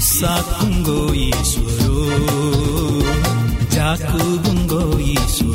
ईसा 0.00 0.34
तुंगो 0.50 1.00
ईश्वरो 1.12 2.04
जाकू 3.74 4.28
बुंगो 4.44 4.80
ईश्वर 5.14 5.49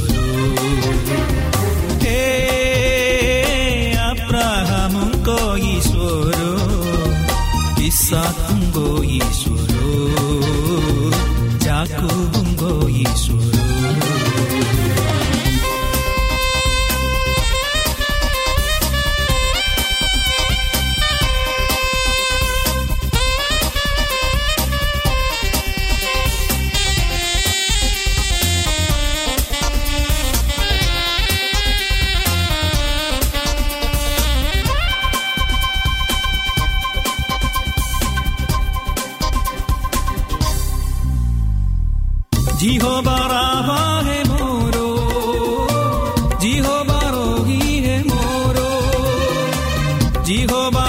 Jehovah. 50.25 50.84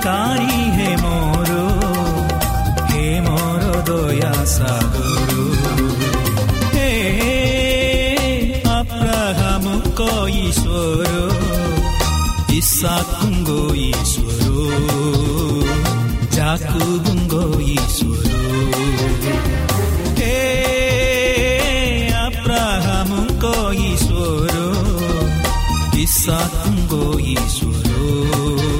ସୁରକ୍ଷାକାରୀ 0.00 0.60
ହେ 0.76 0.90
ମୋର 1.02 1.52
ହେ 2.90 3.04
ମୋର 3.24 3.64
ଦୟା 3.88 4.32
ସାଗର 4.52 5.30
ହେ 6.74 6.88
ଆବ୍ରାହାମଙ୍କ 8.76 10.00
ଈଶ୍ୱର 10.36 11.12
ଇସାକୁଙ୍କ 12.58 13.50
ଈଶ୍ୱର 13.88 14.46
ଯାକୁବୁଙ୍କ 16.36 17.34
ଈଶ୍ୱର 17.68 18.30
ହେ 20.20 20.36
ଆବ୍ରାହାମଙ୍କ 22.24 23.44
ଈଶ୍ୱର 23.90 24.56
ଇସାକୁଙ୍କ 26.04 26.92
ଈଶ୍ୱର 27.34 27.90
ଯାକୁବୁଙ୍କ 27.92 28.32
ଈଶ୍ୱର 28.46 28.79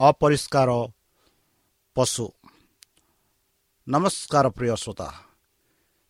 ଅପରିଷ୍କାର 0.00 0.70
ପଶୁ। 1.96 2.26
ନମସ୍କାର 3.86 4.46
ପ୍ରିୟ 4.48 4.74
ଶ୍ରୋତା। 4.76 5.08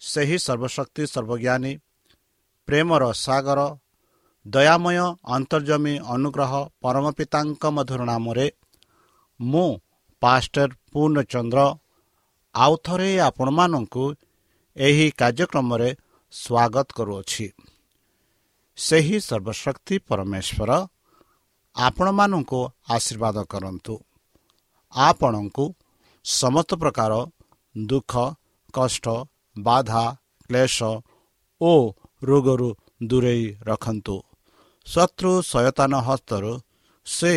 ସେହି 0.03 0.37
ସର୍ବଶକ୍ତି 0.47 1.03
ସର୍ବଜ୍ଞାନୀ 1.13 1.73
ପ୍ରେମର 2.69 3.03
ସାଗର 3.25 3.61
ଦୟାମୟ 4.47 4.99
ଅନ୍ତର୍ଜମୀ 5.37 5.95
ଅନୁଗ୍ରହ 6.15 6.53
ପରମ 6.83 7.07
ପିତାଙ୍କ 7.19 7.63
ମଧୁର 7.77 8.01
ନାମରେ 8.05 8.47
ମୁଁ 9.41 9.69
ପାଷ୍ଟର 10.23 10.71
ପୂର୍ଣ୍ଣଚନ୍ଦ୍ର 10.93 11.61
ଆଉ 12.55 12.75
ଥରେ 12.85 13.11
ଆପଣମାନଙ୍କୁ 13.29 14.05
ଏହି 14.77 15.07
କାର୍ଯ୍ୟକ୍ରମରେ 15.21 15.91
ସ୍ୱାଗତ 16.33 16.89
କରୁଅଛି। 16.99 17.47
ସେହି 18.79 19.17
ସର୍ବଶକ୍ତି 19.29 19.95
ପରମେଶ୍ୱର 20.09 20.71
ଆପଣମାନଙ୍କୁ 21.79 22.61
ଆଶୀର୍ବାଦ 22.95 23.37
କରନ୍ତୁ। 23.53 23.95
ଆପଣଙ୍କୁ 24.93 25.65
ସମସ୍ତ 26.25 26.71
ପ୍ରକାର 26.83 27.13
ଦୁଃଖ 27.75 28.13
କଷ୍ଟ 28.75 29.07
ବାଧା 29.57 30.05
କ୍ଲେଶ 30.51 30.79
ଓ 31.61 31.73
ରୋଗରୁ 32.23 32.69
ଦୂରେଇ 33.09 33.45
ରଖନ୍ତୁ। 33.69 34.17
ଶତ୍ରୁ 34.87 35.33
ସୟତାନ 35.51 35.93
ହସ୍ତରୁ 36.07 36.53
ସେ 37.07 37.33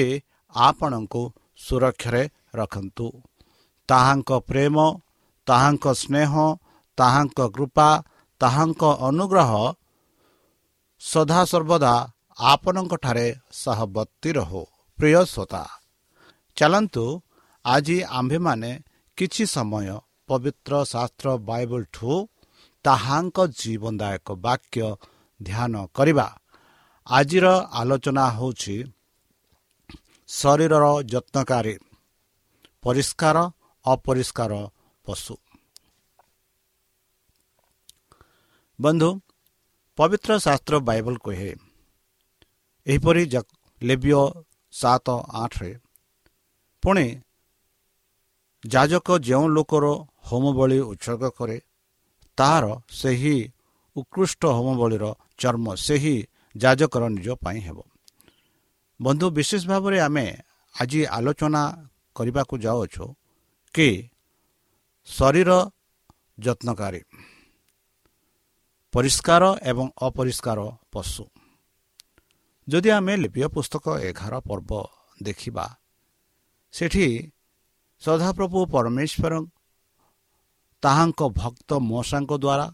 ଆପଣଙ୍କୁ 0.55 1.21
ସୁରକ୍ଷାରେ 1.57 2.23
ରଖନ୍ତୁ। 2.55 3.07
ତାହାଙ୍କ 3.89 4.29
ପ୍ରେମ 4.49 4.75
ତାହାଙ୍କ 5.47 5.85
ସ୍ନେହ 6.01 6.31
ତାହାଙ୍କ 6.97 7.39
କୃପା 7.55 7.89
ତାହାଙ୍କ 8.41 8.81
ଅନୁଗ୍ରହ 9.09 9.51
ସଦାସର୍ବଦା 11.01 11.93
ଆପଣଙ୍କଠାରେ 12.41 13.27
ସହବର୍ତ୍ତୀ 13.53 14.29
ରହୁ 14.37 14.61
ପ୍ରିୟ 14.99 15.21
ଶ୍ରୋତା। 15.25 15.63
ଚାଲନ୍ତୁ 16.57 17.05
ଆଜି 17.65 17.97
ଆମ୍ଭେମାନେ 18.19 18.71
କିଛି 19.17 19.43
ସମୟ 19.55 19.87
ପବିତ୍ର 20.29 20.73
ଶାସ୍ତ୍ର 20.91 21.27
ବାଇବଲଠୁ 21.49 22.11
ତାହାଙ୍କ 22.85 23.37
ଜୀବନଦାୟକ 23.61 24.27
ବାକ୍ୟ 24.45 24.87
ଧ୍ୟାନ 25.39 25.73
କରିବା। 25.97 26.27
ଆଜିର 27.07 27.45
ଆଲୋଚନା 27.79 28.25
ହେଉଛି 28.37 28.75
ଶରୀରର 30.29 30.85
ଯତ୍ନକାରୀ 31.11 31.75
ପରିଷ୍କାର 32.83 33.37
ଅପରିଷ୍କାର 33.85 34.51
ପଶୁ। 35.05 35.35
ବନ୍ଧୁ 38.79 39.09
ପବିତ୍ର 39.97 40.31
ଶାସ୍ତ୍ର 40.45 40.75
ବାଇବଲ 40.89 41.15
କୁହେ 41.25 41.51
ଏହିପରି 42.87 43.23
ଲେବିୟ 43.81 44.21
ସାତ 44.73 45.07
ଆଠରେ 45.43 45.71
ପୁଣି 46.83 47.05
ଯାଜକ 48.63 49.07
ଯେଉଁ 49.19 49.47
ଲୋକର 49.55 49.85
ହୋମ 50.27 50.43
ବଳି 50.57 50.79
ଉତ୍ସର୍ଗ 50.91 51.23
କରେ 51.37 51.57
ତାହାର 52.37 52.65
ସେହି 52.91 53.37
ଉତ୍କୃଷ୍ଟ 53.95 54.41
ହୋମ 54.57 54.69
ବଳିର 54.81 55.05
ଚର୍ମ 55.37 55.65
ସେହି 55.77 56.15
ଯାଜକର 56.55 57.03
ନିଜ 57.15 57.27
ପାଇଁ 57.43 57.59
ହେବ। 57.67 57.77
ବନ୍ଧୁ 58.99 59.25
ବିଶେଷ 59.37 59.63
ଭାବରେ 59.71 59.97
ଆମେ 60.07 60.25
ଆଜି 60.75 61.01
ଆଲୋଚନା 61.17 61.63
କରିବାକୁ 62.15 62.55
ଯାଉଅଛୁ 62.65 63.05
କି 63.73 63.89
ଶରୀର 65.07 65.49
ଯତ୍ନକାରୀ 66.37 67.01
ପରିଷ୍କାର 68.93 69.43
ଏବଂ 69.61 69.85
ଅପରିଷ୍କାର 70.07 70.59
ପଶୁ। 70.91 71.23
ଯଦି 72.67 72.89
ଆମେ 72.89 73.13
ଲିପିୟ 73.23 73.47
ପୁସ୍ତକ 73.55 73.85
ଏଗାର 74.09 74.33
ପର୍ବ 74.47 74.71
ଦେଖିବା 75.23 75.65
ସେଠି 76.73 77.07
ସଦାପ୍ରଭୁ 78.01 78.59
ପରମେଶ୍ୱର 78.73 79.33
ତାହାଙ୍କ 80.83 81.21
ଭକ୍ତ 81.39 81.69
ମଶାଙ୍କ 81.91 82.31
ଦ୍ୱାରା 82.43 82.67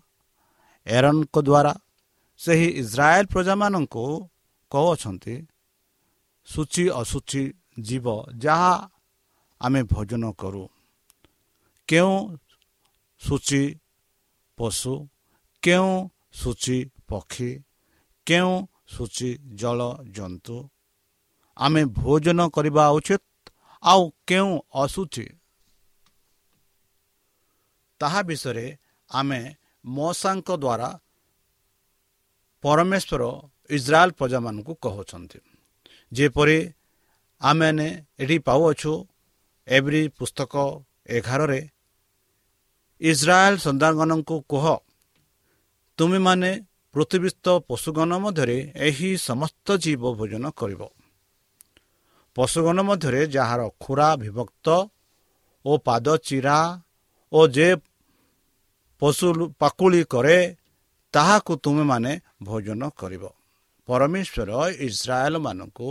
ଏରନଙ୍କ 0.87 1.35
ଦ୍ୱାରା 1.47 1.73
ସେହି 2.39 2.67
ଇସ୍ରାଏଲ 2.81 3.25
ପ୍ରଜାମାନଙ୍କୁ 3.33 4.03
କହୁଅଛନ୍ତି 4.71 5.35
ସୂଚି 6.47 6.83
ଅସୂଚି 7.01 7.43
ଜୀବ 7.79 8.05
ଯାହା 8.37 8.73
ଆମେ 9.61 9.81
ଭୋଜନ 9.83 10.23
କରୁ। 10.31 10.63
କେଉଁ 11.89 12.15
ସୂଚି 13.21 13.63
ପଶୁ 14.57 14.93
କେଉଁ 15.63 15.91
ସୂଚି 16.41 16.77
ପକ୍ଷୀ 17.09 17.49
କେଉଁ 18.27 18.53
ସୂଚି 18.89 19.29
ଜଳ 19.59 19.79
ଜନ୍ତୁ। 20.15 20.57
ଆମେ 21.57 21.81
ଭୋଜନ 21.97 22.39
କରିବା 22.55 22.85
ଉଚିତ 22.89 23.23
ଆଉ 23.83 24.01
କେଉଁ 24.27 24.51
ଅସୂଚି 24.73 25.25
ତାହା 28.01 28.21
ବିଷୟରେ 28.29 28.67
ଆମେ 29.11 29.39
ମଶାଙ୍କ 29.85 30.49
ଦ୍ୱାରା 30.63 30.89
ପରମେଶ୍ୱର 32.63 33.23
ଇସ୍ରାଏଲ 33.69 34.09
ପ୍ରଜାମାନଙ୍କୁ 34.19 34.73
କହୁଛନ୍ତି। 34.83 35.39
ଯେପରି 36.11 36.59
ଆମେମାନେ 37.41 37.87
ଏଠି 38.19 38.37
ପାଉଅଛୁ 38.39 38.93
ଏଭ୍ରି 39.67 40.01
ପୁସ୍ତକ 40.17 40.53
ଏଗାରରେ 41.09 41.61
ଇସ୍ରାଏଲ 43.01 43.53
ସନ୍ତାନମାନଙ୍କୁ 43.57 44.35
କୁହ 44.49 44.65
ତୁମେମାନେ 45.99 46.51
ପୃଥିବୀସ୍ଥ 46.97 47.45
ପଶୁଗଣ 47.69 48.11
ମଧ୍ୟରେ 48.17 48.57
ଏହି 48.87 49.09
ସମସ୍ତ 49.21 49.67
ଜୀବ 49.77 50.03
ଭୋଜନ 50.19 50.45
କରିବ। 50.59 50.81
ପଶୁଗଣ 52.35 52.77
ମଧ୍ୟରେ 52.89 53.21
ଯାହାର 53.27 53.61
ଖୁରା 53.79 54.09
ବିଭକ୍ତ 54.15 54.67
ଓ 55.65 55.71
ପାଦ 55.77 56.07
ଚିରା 56.17 56.57
ଓ 57.31 57.41
ଯେ 57.47 57.69
ପଶୁ 59.01 59.27
ପାକୁଳି 59.61 60.01
କରେ 60.03 60.39
ତାହାକୁ 61.13 61.53
ତୁମେମାନେ 61.63 62.13
ଭୋଜନ 62.43 62.81
କରିବ। 62.99 63.23
ପରମେଶ୍ୱର 63.87 64.51
ଇସ୍ରାଏଲମାନଙ୍କୁ 64.87 65.89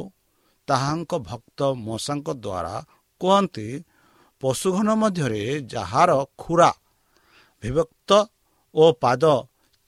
ତାହାଙ୍କ 0.69 1.13
ଭକ୍ତ 1.29 1.61
ମଶାଙ୍କ 1.87 2.29
ଦ୍ୱାରା 2.37 2.75
କୁହନ୍ତି 3.21 3.69
ପଶୁଘନ 4.43 4.89
ମଧ୍ୟରେ 5.03 5.43
ଯାହାର 5.73 6.11
ଖୁରା 6.39 6.71
ବିଭକ୍ତ 7.63 8.11
ଓ 8.75 8.85
ପାଦ 9.03 9.25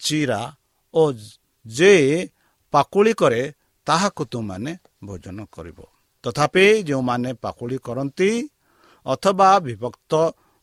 ଚିରା 0.00 0.40
ଓ 0.94 1.02
ଯେ 1.66 1.92
ପାକୁଳି 2.72 3.12
କରେ 3.12 3.42
ତାହାକୁ 3.86 4.22
ତୁମାନେ 4.24 4.72
ଭୋଜନ 5.04 5.38
କରିବ। 5.52 5.78
ତଥାପି 6.24 6.64
ଯେଉଁମାନେ 6.82 7.30
ପାକୁଳି 7.34 7.78
କରନ୍ତି 7.78 8.30
ଅଥବା 9.06 9.50
ବିଭକ୍ତ 9.58 10.12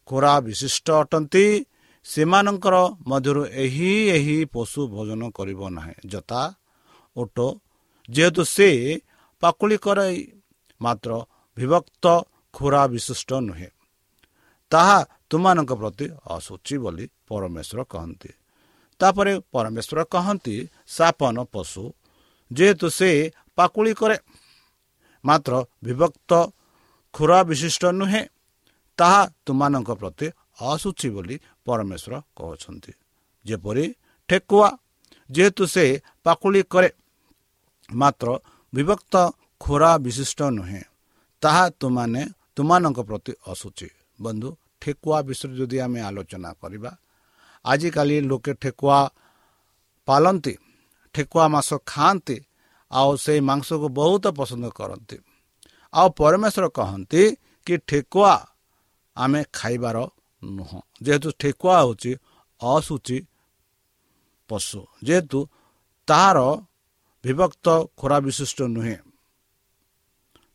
ଖୋରା 0.08 0.34
ବିଶିଷ୍ଟ 0.40 0.88
ଅଟନ୍ତି 0.92 1.46
ସେମାନଙ୍କର 2.06 2.76
ମଧ୍ୟରୁ 3.08 3.42
ଏହି 3.64 3.92
ଏହି 4.16 4.38
ପଶୁ 4.46 4.80
ଭୋଜନ 4.88 5.22
କରିବ 5.30 5.62
ନାହିଁ। 5.70 5.96
ଯଥା 6.06 6.42
ଓଟ। 7.16 7.38
ଯେହେତୁ 8.10 8.42
ସେ 8.46 8.70
ପାକୁଳି 9.42 9.78
କରାଇ 9.78 10.18
ମାତ୍ର 10.82 11.12
ବିଭକ୍ତ 11.58 12.06
ଖୋରା 12.54 12.84
ବିଶିଷ୍ଟ 12.88 13.30
ନୁହେଁ। 13.48 13.70
ତାହା 14.72 14.98
ତୁମାନଙ୍କ 15.30 15.72
ପ୍ରତି 15.74 16.06
ଅସୁଚି 16.36 16.76
ବୋଲି 16.78 17.06
ପରମେଶ୍ୱର 17.28 17.80
କହନ୍ତି। 17.84 18.30
ତାପରେ 19.02 19.34
ପରମେଶ୍ୱର 19.54 20.00
କହନ୍ତି 20.14 20.56
ସାପନ 20.88 21.38
ପଶୁ 21.54 21.84
ଯେହେତୁ 22.52 22.88
ସେ 22.98 23.10
ପାକୁଳି 23.58 23.94
କରେ 24.00 24.18
ମାତ୍ର 25.24 25.54
ବିଭକ୍ତ 25.86 26.32
ଖୁରା 27.14 27.40
ବିଶିଷ୍ଟ 27.50 27.84
ନୁହେଁ 28.00 28.22
ତାହା 29.00 29.22
ତୁମାନଙ୍କ 29.46 29.90
ପ୍ରତି 30.02 30.28
ଆସୁଛି 30.72 31.08
ବୋଲି 31.16 31.36
ପରମେଶ୍ୱର 31.68 32.14
କହୁଛନ୍ତି। 32.38 32.92
ଯେପରି 33.46 33.86
ଠେକୁଆ 34.30 34.70
ଯେହେତୁ 35.30 35.64
ସେ 35.74 35.86
ପାକୁଳି 36.26 36.62
କରେ 36.74 36.90
ମାତ୍ର 37.90 38.28
ବିଭକ୍ତ 38.74 39.16
ଖୋରା 39.62 39.92
ବିଶିଷ୍ଟ 40.06 40.40
ନୁହେଁ 40.58 40.82
ତାହା 41.44 41.64
ତୁମାନେ 41.80 42.22
ତୁମାନଙ୍କ 42.56 43.00
ପ୍ରତି 43.10 43.34
ଆସୁଛି 43.52 43.88
ବନ୍ଧୁ 44.20 44.50
ଠେକୁଆ 44.82 45.18
ବିଷୟରେ 45.28 45.54
ଯଦି 45.60 45.78
ଆମେ 45.86 46.00
ଆଲୋଚନା 46.08 46.50
କରିବା 46.62 46.92
ଆଜିକାଲି 47.66 48.16
ଲୋକେ 48.22 48.54
ଠେକୁଆ 48.54 49.00
ପାଲନ୍ତି 50.08 50.54
ଠେକୁଆ 51.16 51.46
ମାସ 51.48 51.70
ଖାଆନ୍ତି 51.86 52.38
ଆଉ 52.92 53.12
ସେଇ 53.16 53.40
ମାଂସକୁ 53.50 53.88
ବହୁତ 54.00 54.26
ପସନ୍ଦ 54.40 54.66
କରନ୍ତି। 54.70 55.18
ଆଉ 55.94 56.08
ପରମେଶ୍ୱର 56.20 56.66
କହନ୍ତି 56.78 57.22
କି 57.68 57.76
ଠେକୁଆ 57.90 58.34
ଆମେ 59.16 59.42
ଖାଇବାର 59.54 59.98
ନୁହଁ। 60.44 60.80
ଯେହେତୁ 61.02 61.30
ଠେକୁଆ 61.42 61.76
ହେଉଛି 61.82 62.12
ଅସୁଚି 62.62 63.18
ପଶୁ 64.50 64.80
ଯେହେତୁ 65.04 65.40
ତାହାର 66.08 66.40
ବିଭକ୍ତ 67.24 67.66
ଖୋରା 68.00 68.18
ବିଶିଷ୍ଟ 68.26 68.60
ନୁହେଁ। 68.76 68.98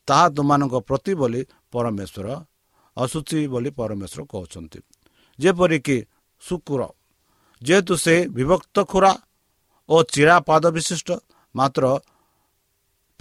ତାହା 0.08 0.26
ତୁମାନଙ୍କ 0.36 0.74
ପ୍ରତି 0.88 1.12
ବୋଲି 1.14 1.42
ପରମେଶ୍ୱର 1.72 2.26
ଅସୁଚି 2.96 3.38
ବୋଲି 3.52 3.70
ପରମେଶ୍ୱର 3.70 4.20
କହୁଛନ୍ତି। 4.32 4.78
ଯେପରିକି 5.38 5.96
ଶୁକୁର 6.42 6.82
ଯେହେତୁ 7.62 7.94
ସେ 8.04 8.14
ବିଭକ୍ତ 8.36 8.76
ଖୋରା 8.90 9.12
ଓ 9.88 9.96
ଚିରା 10.12 10.36
ପାଦ 10.48 10.64
ବିଶିଷ୍ଟ 10.76 11.08
ମାତ୍ର 11.54 11.84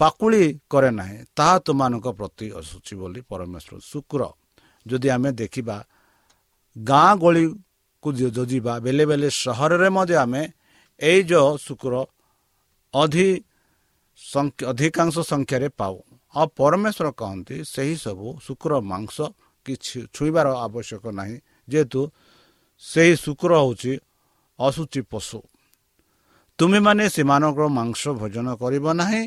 ପାକୁଳି 0.00 0.42
କରେ 0.70 0.90
ନାହିଁ 0.90 1.16
ତାହା 1.36 1.56
ତୁମାନଙ୍କ 1.66 2.06
ପ୍ରତି 2.18 2.46
ଆସୁଛି 2.58 2.94
ବୋଲି 3.00 3.20
ପରମେଶ୍ୱର 3.30 3.76
ଶୁକ୍ର 3.92 4.22
ଯଦି 4.86 5.08
ଆମେ 5.16 5.30
ଦେଖିବା 5.40 5.76
ଗାଁ 6.76 7.12
ଗଳିକୁ 7.22 8.08
ଯିବା 8.50 8.72
ବେଲେ 8.84 9.04
ବେଲେ 9.10 9.28
ସହରରେ 9.42 9.88
ମଧ୍ୟ 9.96 10.14
ଆମେ 10.24 10.42
ଏଇ 11.00 11.20
ଯେଉଁ 11.30 11.50
ଶୁକ୍ର 11.66 11.92
ଅଧି 12.94 13.26
ଅଧିକାଂଶ 14.72 15.14
ସଂଖ୍ୟାରେ 15.32 15.68
ପାଉ। 15.80 15.96
ଆଉ 16.34 16.46
ପରମେଶ୍ୱର 16.58 17.08
କହନ୍ତି 17.20 17.56
ସେହି 17.64 17.94
ସବୁ 18.04 18.26
ଶୁକ୍ର 18.46 18.72
ମାଂସ 18.92 19.16
କିଛି 19.66 19.98
ଛୁଇଁବାର 20.14 20.48
ଆବଶ୍ୟକ 20.66 21.04
ନାହିଁ 21.18 21.36
ଯେହେତୁ 21.68 22.00
ସେହି 22.82 23.14
ଶୁକ୍ର 23.24 23.50
ହେଉଛି 23.60 23.92
ଅସୁଚି 24.66 25.00
ପଶୁ। 25.10 25.40
ତୁମେମାନେ 26.58 27.04
ସେମାନଙ୍କର 27.16 27.66
ମାଂସ 27.78 28.02
ଭୋଜନ 28.20 28.48
କରିବ 28.62 28.86
ନାହିଁ 29.00 29.22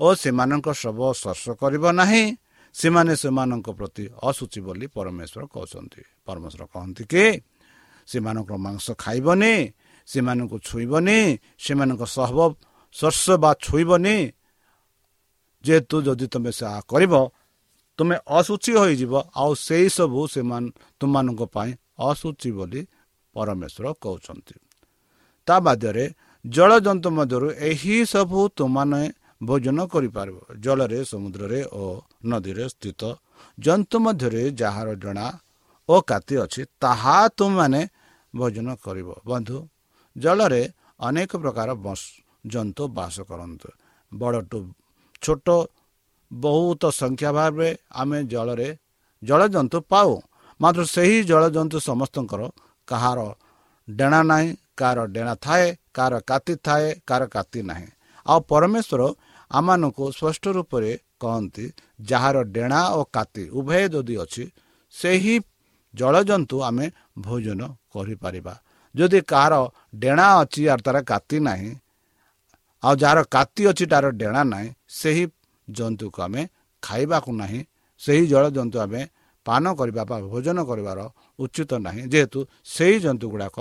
ଓ 0.00 0.06
ସେମାନଙ୍କ 0.14 0.66
ଶବ 0.82 0.98
ସ୍ପର୍ଶ 1.20 1.44
କରିବ 1.62 1.84
ନାହିଁ। 2.00 2.24
ସେମାନେ 2.74 3.14
ସେମାନଙ୍କ 3.22 3.68
ପ୍ରତି 3.78 4.04
ଅସୁଚି 4.28 4.60
ବୋଲି 4.66 4.86
ପରମେଶ୍ୱର 4.96 5.42
କହୁଛନ୍ତି। 5.54 6.02
ପରମେଶ୍ୱର 6.26 6.62
କହନ୍ତି 6.72 7.04
କି 7.12 7.24
ସେମାନଙ୍କର 8.08 8.54
ମାଂସ 8.66 8.86
ଖାଇବନି 9.04 9.54
ସେମାନଙ୍କୁ 10.08 10.56
ଛୁଇଁବନି 10.68 11.18
ସେମାନଙ୍କ 11.64 12.02
ସହବ 12.16 12.38
ସ୍ପର୍ଶ 12.94 13.24
ବା 13.42 13.50
ଛୁଇଁବନି। 13.66 14.16
ଯେହେତୁ 15.64 15.96
ଯଦି 16.06 16.26
ତୁମେ 16.32 16.50
ସେହା 16.58 16.78
କରିବ 16.90 17.12
ତୁମେ 17.98 18.16
ଅସୁଚି 18.38 18.72
ହୋଇଯିବ। 18.80 19.12
ଆଉ 19.36 19.50
ସେଇ 19.66 19.86
ସବୁ 19.96 20.20
ସେମାନେ 20.34 20.68
ତୁମମାନଙ୍କ 21.00 21.42
ପାଇଁ 21.54 21.70
ଅସୁଚି 22.08 22.50
ବୋଲି 22.58 22.80
ପରମେଶ୍ୱର 23.34 23.86
କହୁଛନ୍ତି। 24.02 24.54
ତା 25.46 25.56
ବାଦ୍ୟରେ 25.66 26.04
ଜଳଜନ୍ତୁ 26.44 27.08
ମଧ୍ୟରୁ 27.10 27.48
ଏହି 27.68 27.96
ସବୁ 28.04 28.40
ତୁମାନେ 28.56 29.02
ଭୋଜନ 29.42 29.78
କରିପାରିବ। 29.92 30.36
ଜଳରେ 30.64 30.98
ସମୁଦ୍ରରେ 31.04 31.60
ଓ 31.72 31.84
ନଦୀରେ 32.24 32.64
ସ୍ଥିତ 32.68 33.02
ଜନ୍ତୁ 33.58 33.96
ମଧ୍ୟରେ 34.04 34.42
ଯାହାର 34.60 34.88
ଜଣା 34.94 35.26
ଓ 35.88 35.94
କାତି 36.00 36.34
ଅଛି 36.44 36.62
ତାହା 36.80 37.16
ତୁମମାନେ 37.36 37.82
ଭୋଜନ 38.34 38.68
କରିବ। 38.84 39.08
ବନ୍ଧୁ 39.26 39.58
ଜଳରେ 40.16 40.62
ଅନେକ 41.00 41.30
ପ୍ରକାର 41.42 41.68
ଜନ୍ତୁ 42.46 42.82
ବାସ 42.88 43.16
କରନ୍ତୁ। 43.30 43.68
ବଡ଼ଠୁ 44.12 44.58
ଛୋଟ 45.22 45.46
ବହୁତ 46.30 46.82
ସଂଖ୍ୟା 47.00 47.30
ଭାବେ 47.32 47.68
ଆମେ 47.92 48.18
ଜଳରେ 48.24 48.68
ଜଳଜନ୍ତୁ 49.22 49.78
ପାଉ। 49.92 50.12
ମାତ୍ର 50.60 50.82
ସେହି 50.94 51.18
ଜଳଜନ୍ତୁ 51.24 51.78
ସମସ୍ତଙ୍କର 51.80 52.42
କାହାର 52.92 53.20
ଡେଣା 53.88 54.20
ନାହିଁ 54.30 54.48
କାହାର 54.78 55.00
ଡେଣା 55.14 55.34
ଥାଏ 55.44 55.66
କାହାର 55.96 56.14
କାତି 56.30 56.54
ଥାଏ 56.66 56.88
କାହାର 57.08 57.24
କାତି 57.34 57.60
ନାହିଁ। 57.70 57.88
ଆଉ 58.26 58.38
ପରମେଶ୍ୱର 58.50 59.02
ଆମମାନଙ୍କୁ 59.50 60.04
ସ୍ପଷ୍ଟ 60.18 60.44
ରୂପରେ 60.56 60.92
କହନ୍ତି 61.20 61.64
ଯାହାର 62.02 62.36
ଡେଣା 62.56 62.80
ଓ 62.98 63.00
କାତି 63.16 63.44
ଉଭୟ 63.58 63.82
ଯଦି 63.94 64.14
ଅଛି 64.24 64.44
ସେହି 64.94 65.34
ଜଳଜନ୍ତୁ 65.94 66.56
ଆମେ 66.68 66.86
ଭୋଜନ 67.26 67.60
କରିପାରିବା। 67.92 68.54
ଯଦି 68.94 69.20
କାହାର 69.32 69.54
ଡେଣା 70.02 70.26
ଅଛି 70.40 70.62
ଆଉ 70.72 70.80
ତାର 70.86 70.96
କାତି 71.10 71.36
ନାହିଁ 71.46 71.70
ଆଉ 72.82 72.94
ଯାହାର 73.02 73.20
କାତି 73.34 73.62
ଅଛି 73.70 73.84
ତାର 73.92 74.04
ଡେଣା 74.20 74.42
ନାହିଁ 74.52 74.68
ସେହି 74.98 75.24
ଜନ୍ତୁକୁ 75.68 76.18
ଆମେ 76.22 76.42
ଖାଇବାକୁ 76.82 77.30
ନାହିଁ 77.40 77.60
ସେହି 78.00 78.24
ଜଳଜନ୍ତୁ 78.26 78.78
ଆମେ 78.84 79.00
ପାନ 79.46 79.64
କରିବା 79.78 80.02
ବା 80.10 80.16
ଭୋଜନ 80.30 80.58
କରିବାର 80.68 81.00
ଉଚିତ 81.38 81.70
ନାହିଁ। 81.86 82.02
ଯେହେତୁ 82.12 82.38
ସେହି 82.74 82.96
ଜନ୍ତୁ 83.04 83.26
ଗୁଡ଼ାକ 83.32 83.56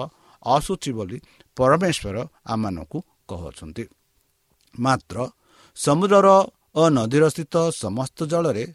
ଅସୁଚି 0.45 0.91
ବୋଲି 0.97 1.17
ପରମେଶ୍ୱର 1.57 2.17
ଆମମାନଙ୍କୁ 2.53 2.97
କହୁଛନ୍ତି। 3.29 3.83
ମାତ୍ର 4.75 5.17
ସମୁଦ୍ରର 5.77 6.27
ଓ 6.75 6.83
ନଦୀର 6.97 7.23
ସ୍ଥିତ 7.33 7.55
ସମସ୍ତ 7.83 8.19
ଜଳରେ 8.31 8.65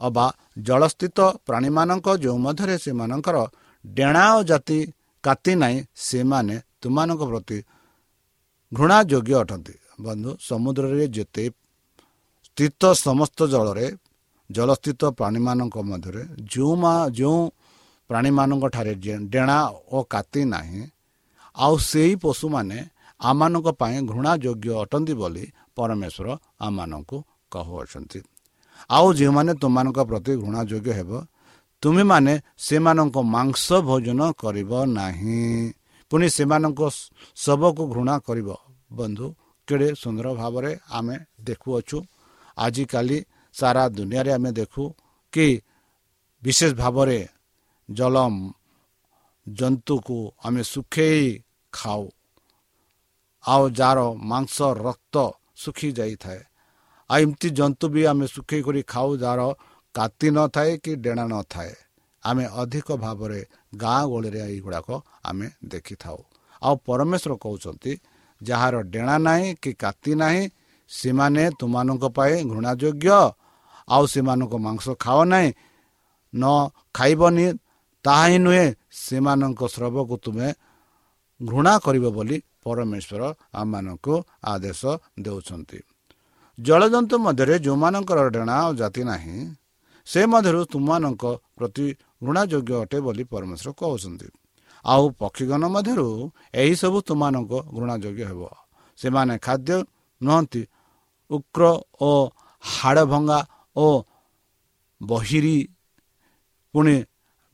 ଅବା 0.00 0.26
ଜଳସ୍ଥିତ 0.58 1.18
ପ୍ରାଣୀମାନଙ୍କ 1.46 2.06
ଯେଉଁ 2.22 2.38
ମଧ୍ୟରେ 2.46 2.76
ସେମାନଙ୍କର 2.84 3.36
ଡେଣା 3.84 4.24
ଓ 4.36 4.38
ଜାତି 4.50 4.78
କାତି 5.24 5.52
ନାହିଁ 5.62 5.78
ସେମାନେ 6.08 6.56
ତୁମାନଙ୍କ 6.82 7.22
ପ୍ରତି 7.30 7.58
ଘୃଣା 8.72 8.98
ଯୋଗ୍ୟ 9.10 9.34
ଅଟନ୍ତି। 9.42 9.74
ବନ୍ଧୁ 10.00 10.30
ସମୁଦ୍ରରେ 10.48 11.06
ଯେତେ 11.16 11.44
ସ୍ଥିତ 12.46 12.82
ସମସ୍ତ 13.06 13.38
ଜଳରେ 13.52 13.86
ଜଳସ୍ଥିତ 14.50 15.02
ପ୍ରାଣୀମାନଙ୍କ 15.18 15.76
ମଧ୍ୟରେ 15.82 16.22
ଯେଉଁ 16.52 16.74
ଯେଉଁ 17.10 17.40
ପ୍ରାଣୀମାନଙ୍କ 18.10 18.64
ଠାରେ 18.68 18.94
ଡେଣା 19.32 19.58
ଓ 19.92 19.98
କାତି 20.02 20.40
ନାହିଁ 20.44 20.82
ଆଉ 21.56 21.74
ସେହି 21.90 22.14
ପଶୁମାନେ 22.16 22.78
ଆମମାନଙ୍କ 23.20 23.68
ପାଇଁ 23.80 23.96
ଘୃଣା 24.06 24.32
ଯୋଗ୍ୟ 24.36 24.68
ଅଟନ୍ତି 24.82 25.14
ବୋଲି 25.14 25.44
ପରମେଶ୍ୱର 25.76 26.28
ଆମମାନଙ୍କୁ 26.60 27.16
କହୁଅଛନ୍ତି। 27.52 28.20
ଆଉ 28.90 29.06
ଯେଉଁମାନେ 29.12 29.52
ତୁମମାନଙ୍କ 29.54 29.98
ପ୍ରତି 30.10 30.32
ଘୃଣା 30.42 30.60
ଯୋଗ୍ୟ 30.64 30.90
ହେବ 30.92 31.10
ତୁମେମାନେ 31.82 32.34
ସେମାନଙ୍କ 32.58 33.16
ମାଂସ 33.34 33.66
ଭୋଜନ 33.88 34.20
କରିବ 34.38 34.70
ନାହିଁ। 34.98 35.40
ପୁଣି 36.10 36.26
ସେମାନଙ୍କ 36.28 36.80
ଶବକୁ 37.36 37.82
ଘୃଣା 37.94 38.14
କରିବ। 38.18 38.48
ବନ୍ଧୁ 38.92 39.26
କେଡ଼େ 39.68 39.88
ସୁନ୍ଦର 40.02 40.26
ଭାବରେ 40.34 40.72
ଆମେ 40.90 41.16
ଦେଖୁଅଛୁ। 41.40 41.98
ଆଜିକାଲି 42.56 43.18
ସାରା 43.54 43.84
ଦୁନିଆରେ 43.88 44.32
ଆମେ 44.32 44.50
ଦେଖୁ 44.52 44.84
କି 45.32 45.46
ବିଶେଷ 46.42 46.72
ଭାବରେ 46.74 47.28
ଜଳ 47.88 48.16
ଜନ୍ତୁକୁ 49.46 50.18
ଆମେ 50.44 50.62
ଶୁଖେଇ 50.62 51.42
ଖାଉ। 51.72 52.04
ଆଉ 53.44 53.62
ଯାହାର 53.70 54.00
ମାଂସ 54.22 54.56
ରକ୍ତ 54.86 55.16
ଶୁଖି 55.56 55.88
ଯାଇଥାଏ। 55.92 56.40
ଆଉ 57.10 57.18
ଏମିତି 57.22 57.48
ଜନ୍ତୁ 57.50 57.86
ବି 57.88 58.02
ଆମେ 58.06 58.26
ଶୁଖେଇ 58.26 58.62
କରି 58.62 58.82
ଖାଉ 58.82 59.08
ଯାହାର 59.16 59.40
କାତି 59.94 60.28
ନଥାଏ 60.30 60.72
କି 60.78 60.92
ଡେଣା 60.96 61.24
ନଥାଏ। 61.26 61.74
ଆମେ 62.22 62.44
ଅଧିକ 62.52 62.88
ଭାବରେ 62.96 63.40
ଗାଁ 63.76 64.02
ଗହଳିରେ 64.10 64.40
ଏଇଗୁଡ଼ାକ 64.46 64.88
ଆମେ 65.24 65.46
ଦେଖିଥାଉ। 65.64 66.18
ଆଉ 66.62 66.74
ପରମେଶ୍ୱର 66.86 67.32
କହୁଛନ୍ତି 67.36 67.92
ଯାହାର 68.40 68.74
ଡେଣା 68.92 69.16
ନାହିଁ 69.18 69.48
କି 69.62 69.72
କାତି 69.72 70.12
ନାହିଁ 70.14 70.42
ସେମାନେ 70.90 71.44
ତୁମମାନଙ୍କ 71.58 72.04
ପାଇଁ 72.08 72.34
ଘୃଣାଯୋଗ୍ୟ 72.44 73.18
ଆଉ 73.88 74.04
ସେମାନଙ୍କ 74.06 74.54
ମାଂସ 74.56 74.86
ଖାଅ 75.04 75.20
ନାହିଁ 75.24 75.48
ନ 76.34 76.44
ଖାଇବନି 76.94 77.46
ତାହା 78.04 78.24
ହିଁ 78.26 78.38
ନୁହେଁ 78.38 78.66
ସେମାନଙ୍କ 79.04 79.60
ସ୍ରବକୁ 79.66 80.14
ତୁମେ 80.24 80.48
ଘୃଣା 81.40 81.74
କରିବ 81.78 82.04
ବୋଲି 82.10 82.36
ପରମେଶ୍ୱର 82.64 83.22
ଆମମାନଙ୍କୁ 83.54 84.14
ଆଦେଶ 84.44 84.82
ଦେଉଛନ୍ତି। 85.20 85.78
ଜଳଜନ୍ତୁ 86.58 87.14
ମଧ୍ୟରେ 87.18 87.54
ଯେଉଁମାନଙ୍କର 87.58 88.18
ଡେଣା 88.30 88.56
ଜାତି 88.72 89.02
ନାହିଁ 89.04 89.36
ସେ 90.06 90.20
ମଧ୍ୟରୁ 90.26 90.60
ତୁମମାନଙ୍କ 90.64 91.24
ପ୍ରତି 91.56 91.86
ଘୃଣାଯୋଗ୍ୟ 92.22 92.72
ଅଟେ 92.82 92.98
ବୋଲି 93.00 93.24
ପରମେଶ୍ୱର 93.24 93.70
କହୁଛନ୍ତି। 93.72 94.28
ଆଉ 94.84 95.04
ପକ୍ଷୀଗଣ 95.18 95.62
ମଧ୍ୟରୁ 95.68 96.08
ଏହିସବୁ 96.54 96.98
ତୁମମାନଙ୍କ 97.02 97.52
ଘୃଣାଯୋଗ୍ୟ 97.74 98.24
ହେବ। 98.30 98.42
ସେମାନେ 98.98 99.34
ଖାଦ୍ୟ 99.38 99.76
ନୁହନ୍ତି 100.22 100.62
ଉକ୍ର 101.30 101.62
ଓ 102.00 102.10
ହାଡ଼ 102.62 103.04
ଭଙ୍ଗା 103.04 103.38
ଓ 103.76 103.86
ବହିରି 105.00 105.56
ପୁଣି 106.74 106.96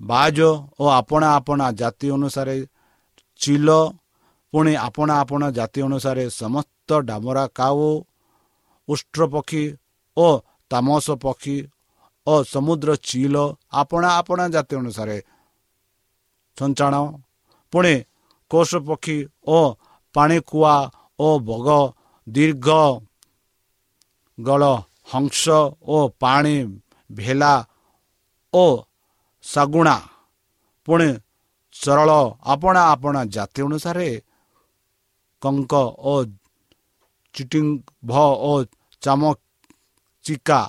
ବାଜ 0.01 0.39
ଓ 0.81 0.85
ଆପଣା 0.91 1.29
ଆପଣା 1.39 1.67
ଜାତି 1.73 2.09
ଅନୁସାରେ 2.11 2.57
ଚିଲ 3.41 3.69
ପୁଣି 4.53 4.73
ଆପଣା 4.79 5.15
ଆପଣା 5.23 5.47
ଜାତି 5.51 5.81
ଅନୁସାରେ 5.83 6.25
ସମସ୍ତ 6.33 6.89
ଡାମରା 7.09 7.45
କାଉ 7.55 7.89
ଉଷ୍ଟ୍ର 8.89 9.23
ପକ୍ଷୀ 9.27 9.65
ଓ 10.17 10.27
ତାମସ 10.71 11.07
ପକ୍ଷୀ 11.25 11.57
ଓ 12.27 12.35
ସମୁଦ୍ର 12.45 12.91
ଚିଲ 13.03 13.37
ଆପଣା 13.73 14.09
ଆପଣା 14.21 14.45
ଜାତି 14.49 14.75
ଅନୁସାରେ 14.77 15.17
ସଞ୍ଚାଣ 16.57 16.95
ପୁଣି 17.73 17.95
କୋଷ 18.51 18.71
ପକ୍ଷୀ 18.87 19.17
ଓ 19.49 19.59
ପାଣିକୁଆ 20.15 20.75
ଓ 21.19 21.29
ବଗ 21.41 21.69
ଦୀର୍ଘ 22.27 22.69
ଗଳ 24.39 24.63
ହଂସ 25.09 25.45
ଓ 25.87 25.97
ପାଣି 26.23 26.55
ଭେଲା 27.11 27.53
ଓ 28.53 28.65
ଶାଗୁଣା 29.45 29.97
ପୁଣି 30.89 31.09
ସରଳ 31.75 32.11
ଆପଣା 32.53 32.83
ଆପଣା 32.95 33.21
ଜାତି 33.35 33.61
ଅନୁସାରେ 33.67 34.09
କଙ୍କ 35.43 35.73
ଓ 36.05 36.15
ଚିଟିଙ୍ଗ 37.35 38.13
ଓ 38.49 38.53
ଚାମ 39.03 39.23
ଚିକା 40.25 40.61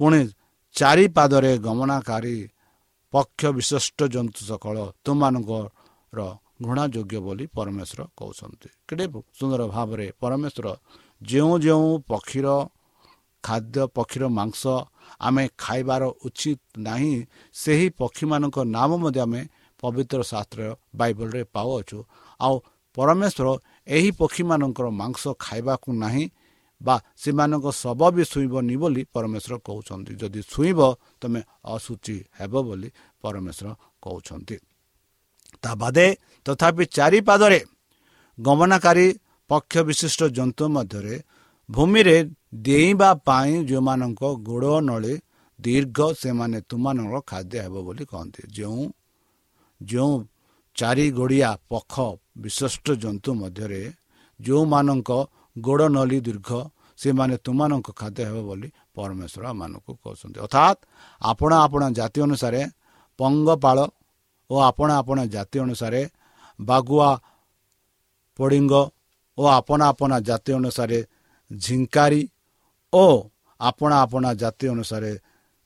ପୁଣି 0.00 0.20
ଚାରି 0.74 1.06
ପାଦରେ 1.16 1.52
ଗମନାକାରୀ 1.66 2.36
ପକ୍ଷ 3.12 3.40
ବିଶିଷ୍ଟ 3.56 3.98
ଜନ୍ତୁ 4.14 4.40
ସକଳ 4.50 4.76
ତୁମମାନଙ୍କର 5.04 6.20
ଘୃଣା 6.64 6.84
ଯୋଗ୍ୟ 6.94 7.18
ବୋଲି 7.26 7.44
ପରମେଶ୍ୱର 7.56 8.00
କହୁଛନ୍ତି। 8.18 8.68
କେତେ 8.88 9.04
ସୁନ୍ଦର 9.38 9.62
ଭାବରେ 9.74 10.06
ପରମେଶ୍ୱର 10.22 10.66
ଯେଉଁ 11.22 11.54
ଯେଉଁ 11.64 11.88
ପକ୍ଷୀର 12.10 12.46
ଖାଦ୍ୟ 13.48 13.82
ପକ୍ଷୀର 13.96 14.24
ମାଂସ 14.38 14.62
ଆମେ 15.26 15.44
ଖାଇବାର 15.64 16.02
ଉଚିତ 16.26 16.60
ନାହିଁ 16.86 17.14
ସେହି 17.54 17.86
ପକ୍ଷୀମାନଙ୍କ 18.00 18.56
ନାମ 18.76 18.90
ମଧ୍ୟ 19.02 19.20
ଆମେ 19.26 19.40
ପବିତ୍ର 19.82 20.20
ଶାସ୍ତ୍ର 20.30 20.60
ବାଇବଲରେ 20.98 21.42
ପାଉଅଛୁ। 21.54 21.98
ଆଉ 22.40 22.54
ପରମେଶ୍ୱର 22.96 23.48
ଏହି 23.88 24.10
ପକ୍ଷୀମାନଙ୍କର 24.20 24.86
ମାଂସ 25.00 25.22
ଖାଇବାକୁ 25.44 25.88
ନାହିଁ 26.04 26.24
ବା 26.80 26.96
ସେମାନଙ୍କ 27.22 27.66
ଶବ 27.82 28.00
ବି 28.14 28.22
ଛୁଇଁବନି 28.32 28.74
ବୋଲି 28.82 29.02
ପରମେଶ୍ୱର 29.14 29.54
କହୁଛନ୍ତି। 29.66 30.12
ଯଦି 30.20 30.40
ଛୁଇଁବ 30.52 30.80
ତୁମେ 31.20 31.40
ଅଶୁଚି 31.74 32.16
ହେବ 32.38 32.54
ବୋଲି 32.66 32.88
ପରମେଶ୍ୱର 33.22 33.68
କହୁଛନ୍ତି। 34.04 34.56
ତା 35.62 35.70
ବାଦେ 35.82 36.06
ତଥାପି 36.46 36.84
ଚାରିପାଦରେ 36.96 37.60
ଗମନାକାରୀ 38.38 39.06
ପକ୍ଷ 39.50 39.74
ବିଶିଷ୍ଟ 39.88 40.20
ଜନ୍ତୁ 40.36 40.64
ମଧ୍ୟରେ 40.76 41.14
ଭୂମିରେ 41.68 42.16
ଡେଇଁବା 42.52 43.10
ପାଇଁ 43.26 43.52
ଯେଉଁମାନଙ୍କ 43.68 44.22
ଗୋଡ଼ 44.48 44.74
ନଳି 44.88 45.14
ଦୀର୍ଘ 45.58 45.98
ସେମାନେ 46.22 46.58
ତୁମମାନଙ୍କର 46.70 47.18
ଖାଦ୍ୟ 47.30 47.56
ହେବ 47.64 47.74
ବୋଲି 47.86 48.04
କହନ୍ତି। 48.12 48.42
ଯେଉଁ 48.56 48.82
ଯେଉଁ 49.80 50.14
ଚାରି 50.76 51.06
ଗୋଡ଼ିଆ 51.18 51.50
ପଖ 51.70 51.94
ବିଶିଷ୍ଟ 52.42 52.86
ଜନ୍ତୁ 53.02 53.30
ମଧ୍ୟରେ 53.42 53.82
ଯେଉଁମାନଙ୍କ 54.40 55.10
ଗୋଡ଼ 55.56 55.82
ନଲି 55.96 56.18
ଦୀର୍ଘ 56.26 56.50
ସେମାନେ 56.98 57.34
ତୁମମାନଙ୍କ 57.44 57.88
ଖାଦ୍ୟ 58.00 58.20
ହେବ 58.28 58.38
ବୋଲି 58.48 58.68
ପରମେଶ୍ୱର 58.94 59.44
ମାନଙ୍କୁ 59.60 59.92
କହୁଛନ୍ତି। 60.02 60.38
ଅର୍ଥାତ୍ 60.46 60.78
ଆପଣ 61.22 61.50
ଆପଣ 61.64 61.82
ଜାତି 61.98 62.18
ଅନୁସାରେ 62.26 62.62
ପଙ୍ଗପାଳ 63.18 63.78
ଓ 64.50 64.54
ଆପଣ 64.70 64.88
ଆପଣ 65.00 65.18
ଜାତି 65.34 65.56
ଅନୁସାରେ 65.64 66.02
ବାଗୁଆ 66.58 67.10
ପଡ଼ିଙ୍ଗ 68.38 68.74
ଓ 69.38 69.42
ଆପଣା 69.58 69.84
ଆପଣା 69.92 70.16
ଜାତି 70.28 70.50
ଅନୁସାରେ 70.58 70.98
ଝିଙ୍କାରୀ 71.50 72.22
ଓ 72.92 73.30
ଆପଣା 73.60 73.96
ଆପଣା 74.02 74.30
ଜାତି 74.34 74.66
ଅନୁସାରେ 74.68 75.12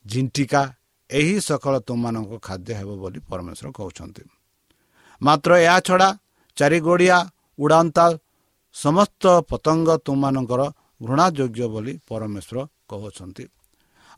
ଝିଣ୍ଟିକା 0.07 0.63
ଏହି 1.11 1.37
ସକଳ 1.41 1.75
ତୁମମାନଙ୍କ 1.79 2.33
ଖାଦ୍ୟ 2.39 2.73
ହେବ 2.75 2.91
ବୋଲି 2.97 3.19
ପରମେଶ୍ୱର 3.31 3.69
କହୁଛନ୍ତି। 3.71 4.23
ମାତ୍ର 5.23 5.51
ଏହା 5.59 5.79
ଛଡ଼ା 5.81 6.09
ଚାରିଗୋଡ଼ିଆ 6.57 7.19
ଉଡ଼ାନ୍ତା 7.59 8.07
ସମସ୍ତ 8.75 9.25
ପତଙ୍ଗ 9.51 9.89
ତୁମମାନଙ୍କର 10.07 10.63
ଘୃଣା 11.03 11.27
ଯୋଗ୍ୟ 11.31 11.67
ବୋଲି 11.75 11.93
ପରମେଶ୍ୱର 12.09 12.59
କହୁଛନ୍ତି। 12.89 13.45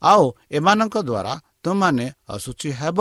ଆଉ 0.01 0.23
ଏମାନଙ୍କ 0.51 0.95
ଦ୍ୱାରା 1.03 1.33
ତୁମମାନେ 1.63 2.05
ଅଶୁଚି 2.29 2.69
ହେବ। 2.71 2.99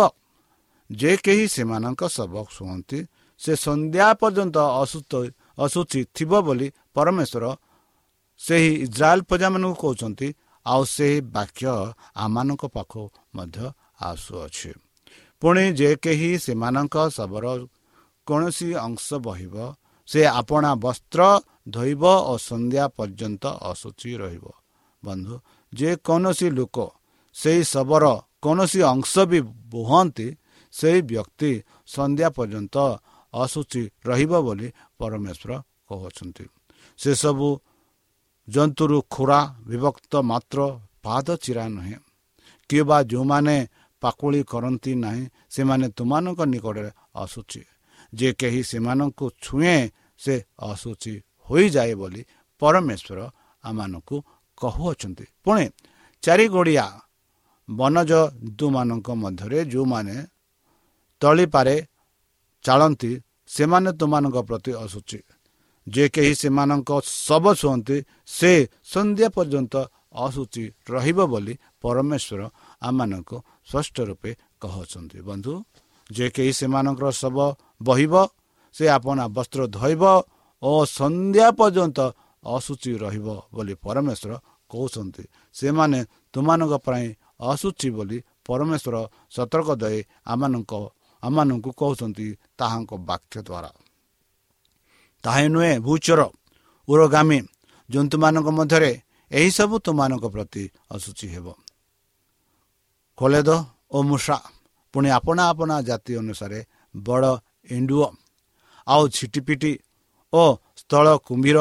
ଯେ 0.91 1.13
କେହି 1.17 1.45
ସେମାନଙ୍କ 1.49 2.03
ସବକ 2.09 2.47
ଶୁଣନ୍ତି 2.51 2.99
ସେ 3.41 3.53
ସନ୍ଧ୍ୟା 3.57 4.07
ପର୍ଯ୍ୟନ୍ତ 4.21 4.57
ଅସୁସ୍ଥ 4.83 5.13
ଅଶୁଚି 5.59 6.01
ଥିବ 6.15 6.33
ବୋଲି 6.47 6.69
ପରମେଶ୍ୱର 6.95 7.45
ସେହି 8.41 8.71
ଇସ୍ରାଏଲ 8.87 9.21
ପ୍ରଜାମାନଙ୍କୁ 9.29 9.77
କହୁଛନ୍ତି 9.83 10.29
ଆଉ 10.67 10.83
ସେହି 10.95 11.19
ବାକ୍ୟ 11.35 11.67
ଆମମାନଙ୍କ 12.17 12.63
ପାଖକୁ 12.77 13.03
ମଧ୍ୟ 13.37 13.67
ଆସୁଅଛି। 14.01 14.71
ପୁଣି 15.43 15.65
ଯେ 15.79 15.91
କେହି 16.05 16.31
ସେମାନଙ୍କ 16.45 16.97
ଶବର 17.17 17.47
କୌଣସି 18.27 18.69
ଅଂଶ 18.87 19.07
ବହିବ 19.27 19.57
ସେ 20.09 20.21
ଆପଣା 20.41 20.71
ବସ୍ତ୍ର 20.85 21.21
ଧୋଇବ 21.69 22.03
ଓ 22.31 22.33
ସନ୍ଧ୍ୟା 22.49 22.85
ପର୍ଯ୍ୟନ୍ତ 22.97 23.45
ଅଶୁଚି 23.71 24.11
ରହିବ। 24.23 24.45
ବନ୍ଧୁ 25.03 25.35
ଯେକୌଣସି 25.73 26.49
ଲୋକ 26.59 26.77
ସେହି 27.37 27.63
ଶବର 27.65 28.05
କୌଣସି 28.43 28.81
ଅଂଶ 28.93 29.13
ବି 29.31 29.39
ବୁହନ୍ତି 29.73 30.29
ସେହି 30.75 31.01
ବ୍ୟକ୍ତି 31.11 31.53
ସନ୍ଧ୍ୟା 31.95 32.29
ପର୍ଯ୍ୟନ୍ତ 32.37 32.77
ଅଶୁଚି 33.35 33.83
ରହିବ 34.07 34.33
ବୋଲି 34.47 34.69
ପରମେଶ୍ୱର 34.99 35.51
କହୁଅଛନ୍ତି 35.89 36.45
ସେସବୁ 36.99 37.49
ଜନ୍ତୁରୁ 38.49 38.99
ଖୁରା 39.11 39.41
ବିଭକ୍ତ 39.67 40.13
ମାତ୍ର 40.23 40.59
ପାଦ 41.03 41.27
ଚିରା 41.37 41.65
ନୁହେଁ। 41.69 41.99
କିମ୍ବା 42.71 42.99
ଯେଉଁମାନେ 43.03 43.57
ପାକୁଳି 44.03 44.41
କରନ୍ତି 44.45 44.93
ନାହିଁ 44.95 45.23
ସେମାନେ 45.51 45.87
ତୁମାନଙ୍କ 45.89 46.41
ନିକଟରେ 46.53 46.91
ଆସୁଛି। 47.15 47.63
ଯେ 48.15 48.29
କେହି 48.33 48.61
ସେମାନଙ୍କୁ 48.63 49.27
ଛୁଏଁ 49.45 49.79
ସେ 50.19 50.35
ଅଶୁଚି 50.61 51.15
ହୋଇଯାଏ 51.49 51.95
ବୋଲି 51.95 52.23
ପରମେଶ୍ୱର 52.59 53.19
ଆମମାନଙ୍କୁ 53.65 54.17
କହୁଅଛନ୍ତି। 54.59 55.25
ପୁଣି 55.45 55.65
ଚାରିଗୋଡ଼ିଆ 56.23 56.87
ବନଜ 57.71 58.13
ଜନ୍ତୁମାନଙ୍କ 58.13 59.09
ମଧ୍ୟରେ 59.15 59.59
ଯେଉଁମାନେ 59.65 60.17
ତଳିପାରେ 61.21 61.77
ଚାଳନ୍ତି 62.65 63.13
ସେମାନେ 63.47 63.91
ତୁମାନଙ୍କ 63.93 64.37
ପ୍ରତି 64.43 64.73
ଆସୁଛି। 64.85 65.19
ଯେ 65.87 66.05
କେହି 66.15 66.33
ସେମାନଙ୍କ 66.43 66.91
ଶବ 67.27 67.45
ଛୁଅନ୍ତି 67.61 67.97
ସେ 68.27 68.53
ସନ୍ଧ୍ୟା 68.93 69.29
ପର୍ଯ୍ୟନ୍ତ 69.37 69.75
ଅଶୁଚି 70.25 70.65
ରହିବ 70.91 71.19
ବୋଲି 71.33 71.55
ପରମେଶ୍ୱର 71.83 72.41
ଆମମାନଙ୍କୁ 72.83 73.37
ସ୍ପଷ୍ଟ 73.71 73.97
ରୂପେ 74.09 74.31
କହୁଛନ୍ତି। 74.63 75.19
ବନ୍ଧୁ 75.29 75.53
ଯେ 76.11 76.27
କେହି 76.37 76.53
ସେମାନଙ୍କର 76.61 77.07
ଶବ 77.21 77.39
ବହିବ 77.81 78.15
ସେ 78.75 78.85
ଆପଣ 78.97 79.19
ବସ୍ତ୍ର 79.37 79.61
ଧୋଇବ 79.77 80.03
ଓ 80.63 80.73
ସନ୍ଧ୍ୟା 80.99 81.47
ପର୍ଯ୍ୟନ୍ତ 81.59 81.99
ଅଶୁଚି 82.45 82.93
ରହିବ 83.05 83.29
ବୋଲି 83.55 83.75
ପରମେଶ୍ୱର 83.85 84.33
କହୁଛନ୍ତି। 84.71 85.25
ସେମାନେ 85.55 85.99
ତୁମାନଙ୍କ 86.35 86.75
ପାଇଁ 86.87 87.07
ଅଶୁଚି 87.51 87.89
ବୋଲି 87.97 88.19
ପରମେଶ୍ୱର 88.47 88.97
ସତର୍କ 89.31 89.69
ଦେଇ 89.83 89.99
ଆମମାନଙ୍କ 90.33 90.73
ଆମମାନଙ୍କୁ 91.23 91.71
କହୁଛନ୍ତି 91.81 92.27
ତାହାଙ୍କ 92.59 92.93
ବାକ୍ୟ 93.11 93.37
ଦ୍ୱାରା 93.49 93.71
ତାହା 95.25 95.47
ନୁହେଁ 95.55 95.75
ଭୂଚର 95.87 96.21
ଉରଗାମୀ 96.89 97.39
ଜନ୍ତୁମାନଙ୍କ 97.91 98.49
ମଧ୍ୟରେ 98.59 98.91
ଏହିସବୁ 99.31 99.75
ତୁମାନଙ୍କ 99.87 100.25
ପ୍ରତି 100.35 100.63
ଅଶୁଚି 100.95 101.27
ହେବ। 101.35 101.47
କୋଲେଦ 103.19 103.51
ଓ 103.95 103.99
ମୂଷା 104.09 104.37
ପୁଣି 104.95 105.09
ଆପଣା 105.19 105.43
ଆପଣା 105.53 105.77
ଜାତି 105.89 106.13
ଅନୁସାରେ 106.21 106.59
ବଡ଼ 106.95 107.33
ଏଣ୍ଡୁଅ 107.75 108.07
ଆଉ 108.87 109.03
ଛିଟିପିଟି 109.17 109.73
ଓ 110.33 110.45
ସ୍ଥଳ 110.81 111.07
କୁମ୍ଭୀର 111.27 111.59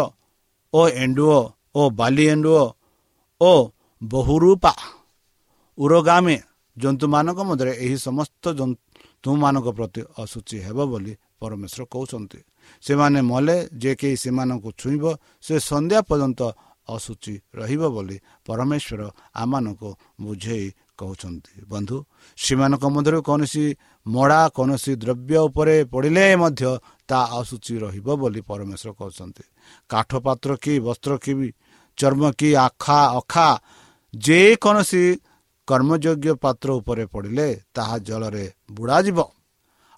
ଓ 0.73 0.81
ଏଣ୍ଡୁଅ 1.03 1.37
ଓ 1.75 1.81
ବାଲି 1.99 2.25
ଏଣ୍ଡୁଅ 2.33 2.63
ଓ 3.41 3.51
ବହୁରୂପା 4.01 4.73
ଉରଗାମୀ 5.77 6.35
ଜନ୍ତୁମାନଙ୍କ 6.77 7.39
ମଧ୍ୟରେ 7.49 7.73
ଏହି 7.83 7.97
ସମସ୍ତ 8.07 8.43
ତୁମମାନଙ୍କ 9.23 9.67
ପ୍ରତି 9.77 10.01
ଅଶୁଚି 10.23 10.57
ହେବ 10.65 10.77
ବୋଲି 10.91 11.13
ପରମେଶ୍ୱର 11.39 11.83
କହୁଛନ୍ତି। 11.93 12.39
ସେମାନେ 12.83 13.19
ମଲେ 13.31 13.57
ଯେ 13.81 13.91
କେହି 13.99 14.15
ସେମାନଙ୍କୁ 14.23 14.69
ଛୁଇଁବ 14.79 15.03
ସେ 15.45 15.55
ସନ୍ଧ୍ୟା 15.69 15.99
ପର୍ଯ୍ୟନ୍ତ 16.09 16.41
ଅଶୁଚି 16.83 17.33
ରହିବ 17.55 17.81
ବୋଲି 17.95 18.17
ପରମେଶ୍ୱର 18.45 19.01
ଆମମାନଙ୍କୁ 19.33 19.89
ବୁଝେଇ 20.21 20.67
କହୁଛନ୍ତି। 20.99 21.53
ବନ୍ଧୁ 21.71 21.97
ସେମାନଙ୍କ 22.37 22.83
ମଧ୍ୟରୁ 22.95 23.19
କୌଣସି 23.29 23.65
ମଡ଼ା 24.05 24.41
କୌଣସି 24.57 24.91
ଦ୍ରବ୍ୟ 25.03 25.37
ଉପରେ 25.47 25.75
ପଡ଼ିଲେ 25.93 26.25
ମଧ୍ୟ 26.43 26.71
ତାହା 27.09 27.25
ଅଶୁଚି 27.39 27.73
ରହିବ 27.83 28.07
ବୋଲି 28.21 28.41
ପରମେଶ୍ୱର 28.49 28.89
କହୁଛନ୍ତି। 28.99 29.43
କାଠ 29.89 30.11
ପାତ୍ର 30.25 30.49
କି 30.63 30.73
ବସ୍ତ୍ର 30.85 31.13
କି 31.23 31.33
ଚର୍ମ 31.97 32.23
କି 32.39 32.49
ଆଖା 32.67 32.99
ଅଖା 33.19 33.47
ଯେକୌଣସି 34.13 35.03
କର୍ମଯୋଗ୍ୟ 35.67 36.31
ପାତ୍ର 36.43 36.69
ଉପରେ 36.79 37.03
ପଡ଼ିଲେ 37.13 37.47
ତାହା 37.75 37.95
ଜଳରେ 38.07 38.45
ବୁଡ଼ାଯିବ। 38.75 39.19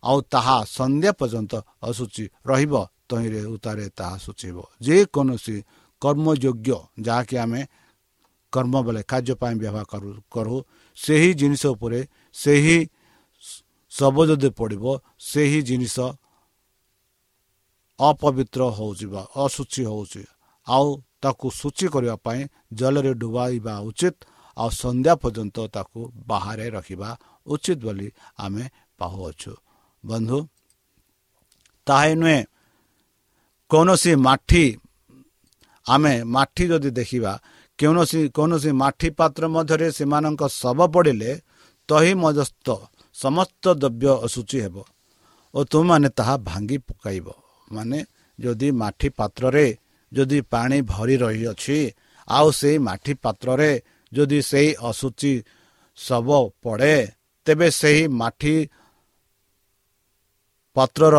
ଆଉ 0.05 0.17
ତାହା 0.33 0.57
ସନ୍ଧ୍ୟା 0.69 1.11
ପର୍ଯ୍ୟନ୍ତ 1.19 1.53
ଅଶୁଚି 1.81 2.25
ରହିବ 2.47 2.73
ତହିଁରେ 3.09 3.41
ଉତାରେ 3.45 3.85
ତାହା 3.97 4.15
ସୂଚେଇବ 4.17 4.57
ଯେକୌଣସି 4.81 5.55
କର୍ମଯୋଗ୍ୟ 6.01 6.77
ଯାହାକି 7.01 7.35
ଆମେ 7.37 7.61
କର୍ମ 8.53 8.73
ବେଳେ 8.85 9.01
କାର୍ଯ୍ୟ 9.03 9.35
ପାଇଁ 9.41 9.55
ବ୍ୟବହାର 9.61 9.85
କରୁ 9.91 10.09
କରୁ 10.31 10.55
ସେହି 10.97 11.29
ଜିନିଷ 11.33 11.63
ଉପରେ 11.75 11.99
ସେହି 12.35 12.77
ଶବ 13.91 14.17
ଯଦି 14.25 14.49
ପଡ଼ିବ 14.49 14.85
ସେହି 15.21 15.59
ଜିନିଷ 15.61 15.97
ଅପବିତ୍ର 17.99 18.61
ହେଉଛି 18.77 19.07
ବା 19.07 19.21
ଅଶୁଚି 19.35 19.81
ହେଉଛି 19.85 20.23
ଆଉ 20.67 20.87
ତାକୁ 21.21 21.47
ସୂଚୀ 21.51 21.85
କରିବା 21.87 22.15
ପାଇଁ 22.25 22.41
ଜଳରେ 22.73 23.11
ଡୁବାଇବା 23.13 23.73
ଉଚିତ 23.79 24.15
ଆଉ 24.57 24.69
ସନ୍ଧ୍ୟା 24.81 25.13
ପର୍ଯ୍ୟନ୍ତ 25.15 25.57
ତାକୁ 25.75 25.99
ବାହାରେ 26.27 26.65
ରଖିବା 26.69 27.09
ଉଚିତ 27.47 27.79
ବୋଲି 27.85 28.07
ଆମେ 28.37 28.63
ପାଉଅଛୁ। 28.99 29.53
ବନ୍ଧୁ 30.05 30.39
ତାହା 31.87 32.13
ନୁହେଁ 32.21 32.39
କୌଣସି 33.71 34.11
ମାଠି 34.27 34.65
ଆମେ 35.85 36.13
ମାଠି 36.25 36.63
ଯଦି 36.67 36.89
ଦେଖିବା 36.89 37.33
କୌଣସି 37.79 38.19
କୌଣସି 38.29 38.71
ମାଠି 38.81 39.09
ପାତ୍ର 39.17 39.43
ମଧ୍ୟରେ 39.55 39.87
ସେମାନଙ୍କ 39.97 40.41
ଶବ 40.61 40.79
ପଡ଼ିଲେ 40.93 41.31
ତହି 41.89 42.11
ମଧ୍ୟସ୍ଥ 42.23 42.67
ସମସ୍ତ 43.15 43.63
ଦ୍ରବ୍ୟ 43.73 44.11
ଅଶୁଚି 44.25 44.57
ହେବ 44.65 44.75
ଓ 45.53 45.59
ତୁମମାନେ 45.63 46.09
ତାହା 46.17 46.35
ଭାଙ୍ଗି 46.49 46.77
ପକାଇବ। 46.87 47.27
ମାନେ 47.71 47.99
ଯଦି 48.39 48.69
ମାଠି 48.71 49.09
ପାତ୍ରରେ 49.09 49.67
ଯଦି 50.11 50.39
ପାଣି 50.51 50.77
ଭରି 50.91 51.15
ରହିଅଛି 51.17 51.77
ଆଉ 52.27 52.47
ସେଇ 52.51 52.77
ମାଠି 52.77 53.13
ପାତ୍ରରେ 53.23 53.71
ଯଦି 54.11 54.39
ସେଇ 54.41 54.69
ଅଶୁଚି 54.89 55.33
ଶବ 55.97 56.29
ପଡ଼େ 56.63 56.97
ତେବେ 57.47 57.67
ସେହି 57.71 58.03
ମାଠି 58.21 58.55
ପାତ୍ରର 60.75 61.15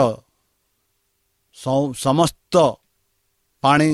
ସମସ୍ତ 1.96 2.54
ପାଣି 3.62 3.90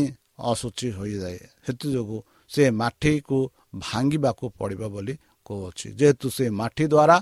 ଅଶୁଚି 0.51 0.89
ହୋଇଯାଏ। 0.99 1.39
ସେଥିଯୋଗୁଁ 1.65 2.19
ସେ 2.51 2.63
ମାଠିକୁ 2.81 3.39
ଭାଙ୍ଗିବାକୁ 3.85 4.45
ପଡ଼ିବ 4.59 4.83
ବୋଲି 4.95 5.15
କହୁଅଛି। 5.47 5.87
ଯେହେତୁ 5.99 6.27
ସେ 6.37 6.45
ମାଠି 6.61 6.85
ଦ୍ୱାରା 6.93 7.17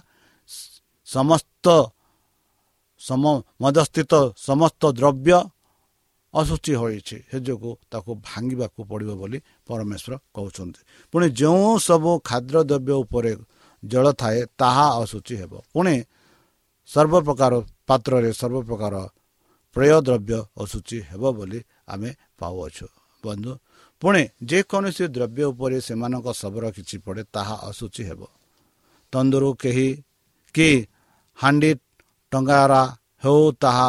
ସମସ୍ତ 1.09 1.66
ସମ 3.00 3.24
ମଧ୍ୟସ୍ଥିତ 3.62 4.12
ସମସ୍ତ 4.48 4.83
ଦ୍ରବ୍ୟ 4.98 5.38
ଅଶୁଚି 6.35 6.72
ହୋଇଛି 6.81 7.16
ସେ 7.31 7.37
ଯୋଗୁଁ 7.46 7.72
ତାକୁ 7.92 8.11
ଭାଙ୍ଗିବାକୁ 8.29 8.81
ପଡ଼ିବ 8.90 9.11
ବୋଲି 9.20 9.38
ପରମେଶ୍ୱର 9.66 10.12
କହୁଛନ୍ତି। 10.37 10.81
ପୁଣି 11.11 11.26
ଯେଉଁ 11.40 11.70
ସବୁ 11.88 12.11
ଖାଦ୍ୟ 12.29 12.59
ଦ୍ରବ୍ୟ 12.70 12.94
ଉପରେ 13.05 13.33
ଜଳ 13.83 14.07
ଥାଏ 14.20 14.38
ତାହା 14.61 14.87
ଅଶୁଚି 15.03 15.35
ହେବ। 15.40 15.53
ପୁଣି 15.74 15.94
ସର୍ବପ୍ରକାର 16.90 17.53
ପାତ୍ରରେ 17.90 18.31
ସର୍ବପ୍ରକାର 18.40 18.94
ପ୍ରେୟ 19.76 19.96
ଦ୍ରବ୍ୟ 20.07 20.38
ଅଶୁଚି 20.62 20.98
ହେବ 21.11 21.22
ବୋଲି 21.38 21.61
ଆମେ 21.92 22.11
ପାଉଅଛୁ। 22.38 22.87
ବନ୍ଧୁ 23.24 23.53
ପୁଣି 24.03 24.22
ଯେକୌଣସି 24.50 25.05
ଦ୍ରବ୍ୟ 25.16 25.42
ଉପରେ 25.53 25.79
ସେମାନଙ୍କ 25.87 26.26
ଶବର 26.40 26.64
କିଛି 26.76 26.96
ପଡ଼େ 27.05 27.22
ତାହା 27.35 27.57
ଅଶୁଚି 27.70 28.03
ହେବ। 28.09 28.20
ତନ୍ଦୁରୁ 29.12 29.50
କେହି 29.62 29.88
କି 30.55 30.68
ହାଣ୍ଡି 31.38 31.70
ଟଙ୍ଗାରା 32.33 32.83
ହେଉ 33.24 33.42
ତାହା 33.62 33.88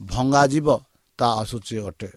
ଭଙ୍ଗାଯିବ 0.00 0.68
ତାହା 1.18 1.34
ଅଶୁଚି 1.42 1.76
ଅଟେ 1.88 2.10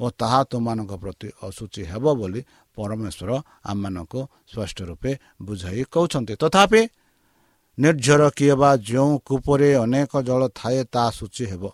ଓ 0.00 0.04
ତାହା 0.20 0.40
ତୁମମାନଙ୍କ 0.50 0.92
ପ୍ରତି 1.02 1.28
ଅଶୁଚି 1.46 1.82
ହେବ 1.90 2.04
ବୋଲି 2.20 2.40
ପରମେଶ୍ୱର 2.76 3.30
ଆମମାନଙ୍କୁ 3.70 4.20
ସ୍ପଷ୍ଟ 4.50 4.78
ରୂପେ 4.90 5.10
ବୁଝାଇ 5.46 5.80
କହୁଛନ୍ତି। 5.94 6.34
ତଥାପି 6.42 6.80
ନିର୍ଝର 7.78 8.22
କିଏ 8.36 8.54
ବା 8.60 8.70
ଯେଉଁ 8.88 9.12
କୂପରେ 9.26 9.70
ଅନେକ 9.84 10.12
ଜଳ 10.22 10.42
ଥାଏ 10.58 10.80
ତାହା 10.92 11.10
ସୂଚୀ 11.10 11.44
ହେବ। 11.50 11.64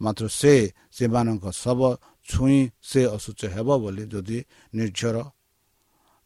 ମାତ୍ର 0.00 0.24
ସେ 0.30 0.54
ସେମାନଙ୍କ 0.96 1.44
ଶବ 1.52 1.80
ଛୁଇଁ 2.28 2.60
ସେ 2.82 3.00
ଅଶୁଚ 3.16 3.40
ହେବ 3.54 3.68
ବୋଲି 3.82 4.04
ଯଦି 4.12 4.38
ନିର୍ଝର 4.74 5.16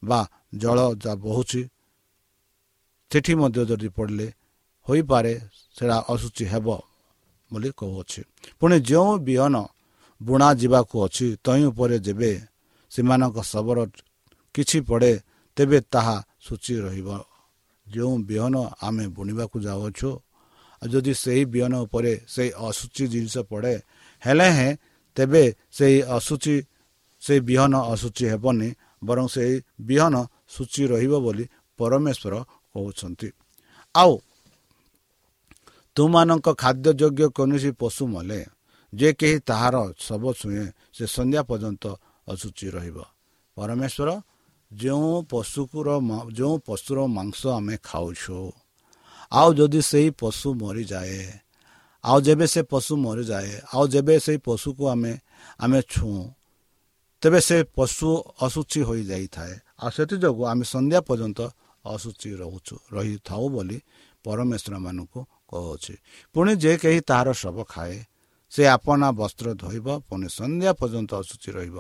ବା 0.02 0.20
ଜଳ 0.54 0.78
ଯା 1.02 1.12
ବହୁଛି 1.22 1.62
ସେଠି 3.10 3.32
ମଧ୍ୟ 3.40 3.60
ଯଦି 3.70 3.88
ପଡ଼ିଲେ 3.96 4.26
ହୋଇପାରେ 4.86 5.32
ସେଟା 5.76 5.96
ଅଶୁଚି 6.12 6.44
ହେବ 6.52 6.66
ବୋଲି 7.50 7.70
କହୁଅଛି। 7.78 8.20
ପୁଣି 8.58 8.76
ଯେଉଁ 8.80 9.12
ବିହନ 9.26 9.56
ବୁଣା 10.20 10.48
ଯିବାକୁ 10.60 10.94
ଅଛି 11.06 11.26
ତହିଁ 11.44 11.64
ଉପରେ 11.70 11.96
ଯେବେ 12.06 12.32
ସେମାନଙ୍କ 12.92 13.36
ଶବର 13.42 13.78
କିଛି 14.54 14.78
ପଡ଼େ 14.88 15.12
ତେବେ 15.56 15.78
ତାହା 15.92 16.16
ସୂଚି 16.44 16.74
ରହିବ। 16.84 17.08
ଯେଉଁ 17.94 18.14
ବିହନ 18.28 18.54
ଆମେ 18.82 19.04
ବୁଣିବାକୁ 19.08 19.56
ଯାଉଅଛୁ 19.60 20.10
ଆଉ 20.82 20.86
ଯଦି 20.88 21.12
ସେହି 21.14 21.42
ବିହନ 21.44 21.74
ଉପରେ 21.84 22.12
ସେଇ 22.26 22.50
ଅଶୁଚି 22.68 23.04
ଜିନିଷ 23.12 23.36
ପଡ଼େ 23.50 23.74
ହେଲେ 24.22 24.48
ହେଁ 24.50 24.70
ତେବେ 25.16 25.44
ସେହି 25.72 25.98
ଅଶୁଚି 26.16 26.56
ସେଇ 27.22 27.40
ବିହନ 27.40 27.74
ଅଶୁଚି 27.92 28.24
ହେବନି 28.32 28.68
ବରଂ 29.04 29.26
ସେହି 29.28 29.54
ବିହନ 29.80 30.14
ସୂଚି 30.48 30.82
ରହିବ 30.86 31.14
ବୋଲି 31.18 31.44
ପରମେଶ୍ୱର 31.78 32.34
କହୁଛନ୍ତି। 32.74 33.28
ଆଉ 33.94 34.12
ତୁମାନଙ୍କ 35.96 36.46
ଖାଦ୍ୟ 36.54 36.90
ଯୋଗ୍ୟ 37.00 37.24
କୌଣସି 37.36 37.70
ପଶୁ 37.80 38.02
ମଲେ 38.06 38.40
ଯେ 38.92 39.08
କେହି 39.12 39.38
ତାହାର 39.40 39.76
ଶବ 39.98 40.22
ଛୁଏଁ 40.32 40.64
ସେ 40.96 41.04
ସନ୍ଧ୍ୟା 41.06 41.42
ପର୍ଯ୍ୟନ୍ତ 41.48 41.84
ଅଶୁଚି 42.28 42.66
ରହିବ। 42.76 42.98
ପରମେଶ୍ୱର 43.56 44.10
ଯେଉଁ 44.70 45.12
ପଶୁକୁର 45.30 45.88
ଯେଉଁ 46.32 46.54
ପଶୁର 46.68 46.98
ମାଂସ 47.16 47.40
ଆମେ 47.58 47.74
ଖାଉଛୁ 47.82 48.38
ଆଉ 49.32 49.48
ଯଦି 49.58 49.80
ସେହି 49.90 50.10
ପଶୁ 50.20 50.48
ମରିଯାଏ 50.62 51.20
ଆଉ 52.04 52.18
ଯେବେ 52.20 52.46
ସେ 52.46 52.60
ପଶୁ 52.72 52.92
ମରିଯାଏ 52.96 53.52
ଆଉ 53.74 53.84
ଯେବେ 53.92 54.14
ସେଇ 54.20 54.38
ପଶୁକୁ 54.38 54.82
ଆମେ 54.88 55.12
ଆମେ 55.60 55.80
ଛୁଁ 55.92 56.14
ତେବେ 57.22 57.40
ସେ 57.40 57.56
ପଶୁ 57.74 58.08
ଅଶୁଚି 58.46 58.80
ହୋଇଯାଇଥାଏ। 58.88 59.54
ଆଉ 59.82 59.90
ସେଥିଯୋଗୁଁ 59.96 60.44
ଆମେ 60.52 60.64
ସନ୍ଧ୍ୟା 60.64 61.00
ପର୍ଯ୍ୟନ୍ତ 61.08 61.40
ଅଶୁଚି 61.84 62.30
ରହୁଛୁ 62.42 62.74
ରହିଥାଉ 62.94 63.44
ବୋଲି 63.54 63.78
ପରମେଶ୍ୱରମାନଙ୍କୁ 64.24 65.20
କହୁଅଛି 65.50 65.94
ପୁଣି 66.34 66.52
ଯେ 66.62 66.72
କେହି 66.82 67.00
ତାହାର 67.08 67.28
ଶବ 67.42 67.56
ଖାଏ 67.72 67.96
ସେ 68.52 68.62
ଆପଣା 68.76 69.08
ବସ୍ତ୍ର 69.20 69.46
ଧୋଇବ 69.62 69.86
ପୁଣି 70.08 70.26
ସନ୍ଧ୍ୟା 70.38 70.70
ପର୍ଯ୍ୟନ୍ତ 70.80 71.12
ଅଶୁଚି 71.22 71.50
ରହିବ। 71.56 71.76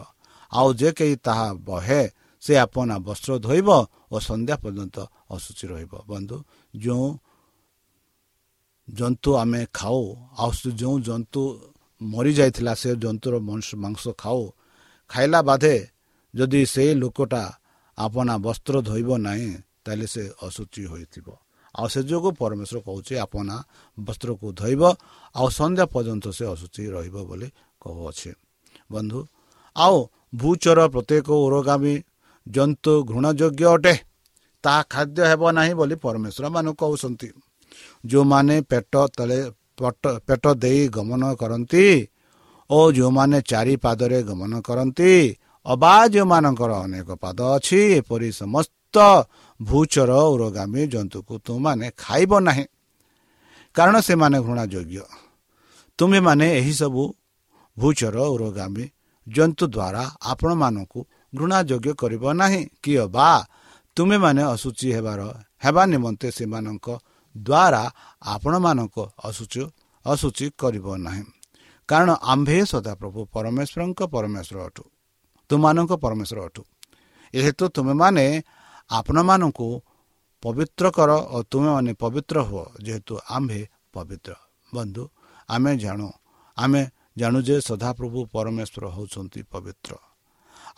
ଆଉ 0.52 0.68
ଯେ 0.80 0.90
କେହି 0.98 1.14
ତାହା 1.26 1.48
ବହେ 1.68 2.02
ସେ 2.42 2.52
ଆପଣା 2.64 2.96
ବସ୍ତ୍ର 3.06 3.32
ଧୋଇବ 3.46 3.68
ଓ 4.12 4.16
ସନ୍ଧ୍ୟା 4.28 4.54
ପର୍ଯ୍ୟନ୍ତ 4.62 4.96
ଅଶୁଚି 5.34 5.64
ରହିବ। 5.72 5.92
ବନ୍ଧୁ 6.10 6.36
ଯେଉଁ 6.74 7.08
ଜନ୍ତୁ 8.88 9.30
ଆମେ 9.42 9.62
ଖାଉ 9.74 10.00
ଆଉ 10.42 10.50
ଯେଉଁ 10.80 10.96
ଜନ୍ତୁ 11.08 11.42
ମରିଯାଇଥିଲା 12.00 12.72
ସେ 12.82 12.90
ଜନ୍ତୁର 13.02 13.34
ମାଂସ 13.82 14.04
ଖାଉ 14.22 14.42
ଖାଇଲା 15.10 15.40
ବାଦେ 15.48 15.74
ଯଦି 16.34 16.60
ସେଇ 16.74 16.92
ଲୋକଟା 17.02 17.42
ଆପଣା 17.98 18.34
ବସ୍ତ୍ର 18.46 18.74
ଧୋଇବ 18.88 19.08
ନାହିଁ 19.26 19.50
ତାହେଲେ 19.84 20.06
ସେ 20.14 20.22
ଅଶୁଚି 20.46 20.82
ହୋଇଥିବ। 20.92 21.26
ଆଉ 21.74 21.86
ସେ 21.92 22.00
ଯୋଗୁଁ 22.10 22.30
ପରମେଶ୍ୱର 22.40 22.78
କହୁଛି 22.86 23.14
ଆପଣା 23.24 23.56
ବସ୍ତ୍ରକୁ 23.98 24.46
ଧୋଇବ 24.60 24.82
ଆଉ 25.34 25.48
ସନ୍ଧ୍ୟା 25.58 25.84
ପର୍ଯ୍ୟନ୍ତ 25.94 26.26
ସେ 26.38 26.44
ଅଶୁଚି 26.54 26.82
ରହିବ 26.94 27.16
ବୋଲି 27.28 27.48
କହୁଅଛି। 27.82 28.30
ବନ୍ଧୁ 28.92 29.20
ଆଉ 29.76 29.96
ଭୂଚର 30.40 30.78
ପ୍ରତ୍ୟେକ 30.94 31.28
ଉରଗାମୀ 31.44 31.94
ଜନ୍ତୁ 32.48 32.92
ଘୃଣଯୋଗ୍ୟ 33.10 33.64
ଅଟେ। 33.74 33.94
ତାହା 34.64 34.82
ଖାଦ୍ୟ 34.92 35.20
ହେବ 35.30 35.42
ନାହିଁ 35.56 35.74
ବୋଲି 35.80 35.96
ପରମେଶ୍ୱର 36.04 36.44
ମାନଙ୍କୁ 36.54 36.74
କହୁଛନ୍ତି। 36.82 37.28
ଯେଉଁମାନେ 38.04 38.56
ପେଟ 38.70 38.94
ତଳେ 39.16 39.38
ପେଟ 40.28 40.44
ଦେଇ 40.62 40.82
ଗମନ 40.96 41.22
କରନ୍ତି 41.40 41.84
ଓ 42.70 42.78
ଯେଉଁମାନେ 42.96 43.38
ଚାରି 43.50 43.74
ପାଦରେ 43.84 44.18
ଗମନ 44.28 44.52
କରନ୍ତି 44.68 45.10
ଅବା 45.66 45.94
ଯେଉଁମାନଙ୍କର 46.12 46.72
ଅନେକ 46.84 47.08
ପାଦ 47.22 47.38
ଅଛି 47.56 47.78
ଏପରି 47.98 48.28
ସମସ୍ତ 48.40 48.96
ଭୂଚର 49.60 50.10
ଉରଗାମୀ 50.32 50.82
ଜନ୍ତୁକୁ 50.92 51.34
ତୁମମାନେ 51.46 51.86
ଖାଇବ 52.02 52.32
ନାହିଁ। 52.46 52.64
କାରଣ 53.76 53.96
ସେମାନେ 54.08 54.38
ଘୃଣା 54.46 54.64
ଯୋଗ୍ୟ 54.72 55.02
ତୁମେମାନେ 55.98 56.46
ଏହିସବୁ 56.58 57.02
ଭୂଚର 57.76 58.16
ଉରଗାମୀ 58.34 58.84
ଜନ୍ତୁ 59.26 59.64
ଦ୍ୱାରା 59.74 60.02
ଆପଣମାନଙ୍କୁ 60.32 61.00
ଘୃଣା 61.32 61.58
ଯୋଗ୍ୟ 61.62 61.92
କରିବ 62.00 62.24
ନାହିଁ। 62.32 62.62
କିଏ 62.82 63.04
ବା 63.06 63.28
ତୁମେମାନେ 63.96 64.42
ଅଶୁଚି 64.54 64.88
ହେବାର 64.96 65.20
ହେବା 65.64 65.82
ନିମନ୍ତେ 65.92 66.28
ସେମାନଙ୍କ 66.30 66.86
ଦ୍ୱାରା 67.36 67.82
ଆପଣମାନଙ୍କ 68.22 68.96
ଅଶୁଚି 69.24 69.62
ଅଶୁଚି 70.06 70.46
କରିବ 70.60 70.86
ନାହିଁ। 70.96 71.24
କାରଣ 71.88 72.10
ଆମ୍ଭେ 72.32 72.58
ସଦାପ୍ରଭୁ 72.72 73.20
ପରମେଶ୍ୱରଙ୍କ 73.34 74.00
ପରମେଶ୍ୱର 74.14 74.58
ଅଟୁ 74.68 74.84
ତୁମମାନଙ୍କ 75.50 75.92
ପରମେଶ୍ୱର 76.04 76.38
ଅଟୁ। 76.44 76.62
ଏହେତୁ 77.34 77.64
ତୁମେମାନେ 77.68 78.24
ଆପଣମାନଙ୍କୁ 78.90 79.68
ପବିତ୍ର 80.42 80.84
କର 80.90 81.10
ଓ 81.34 81.38
ତୁମେମାନେ 81.50 81.92
ପବିତ୍ର 81.94 82.36
ହୁଅ 82.48 82.64
ଯେହେତୁ 82.84 83.14
ଆମ୍ଭେ 83.28 83.62
ପବିତ୍ର। 83.92 84.32
ବନ୍ଧୁ 84.72 85.02
ଆମେ 85.48 85.72
ଜାଣୁ 85.76 86.08
ଆମେ 86.56 86.82
ଜାଣୁ 87.18 87.38
ଯେ 87.42 87.56
ସଦାପ୍ରଭୁ 87.60 88.18
ପରମେଶ୍ୱର 88.34 88.84
ହେଉଛନ୍ତି 88.96 89.40
ପବିତ୍ର। 89.52 89.92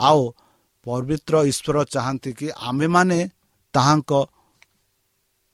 ଆଉ 0.09 0.21
ପବିତ୍ର 0.87 1.35
ଈଶ୍ୱର 1.51 1.77
ଚାହାନ୍ତି 1.95 2.31
କି 2.39 2.47
ଆମ୍ଭେମାନେ 2.69 3.19
ତାହାଙ୍କ 3.75 4.13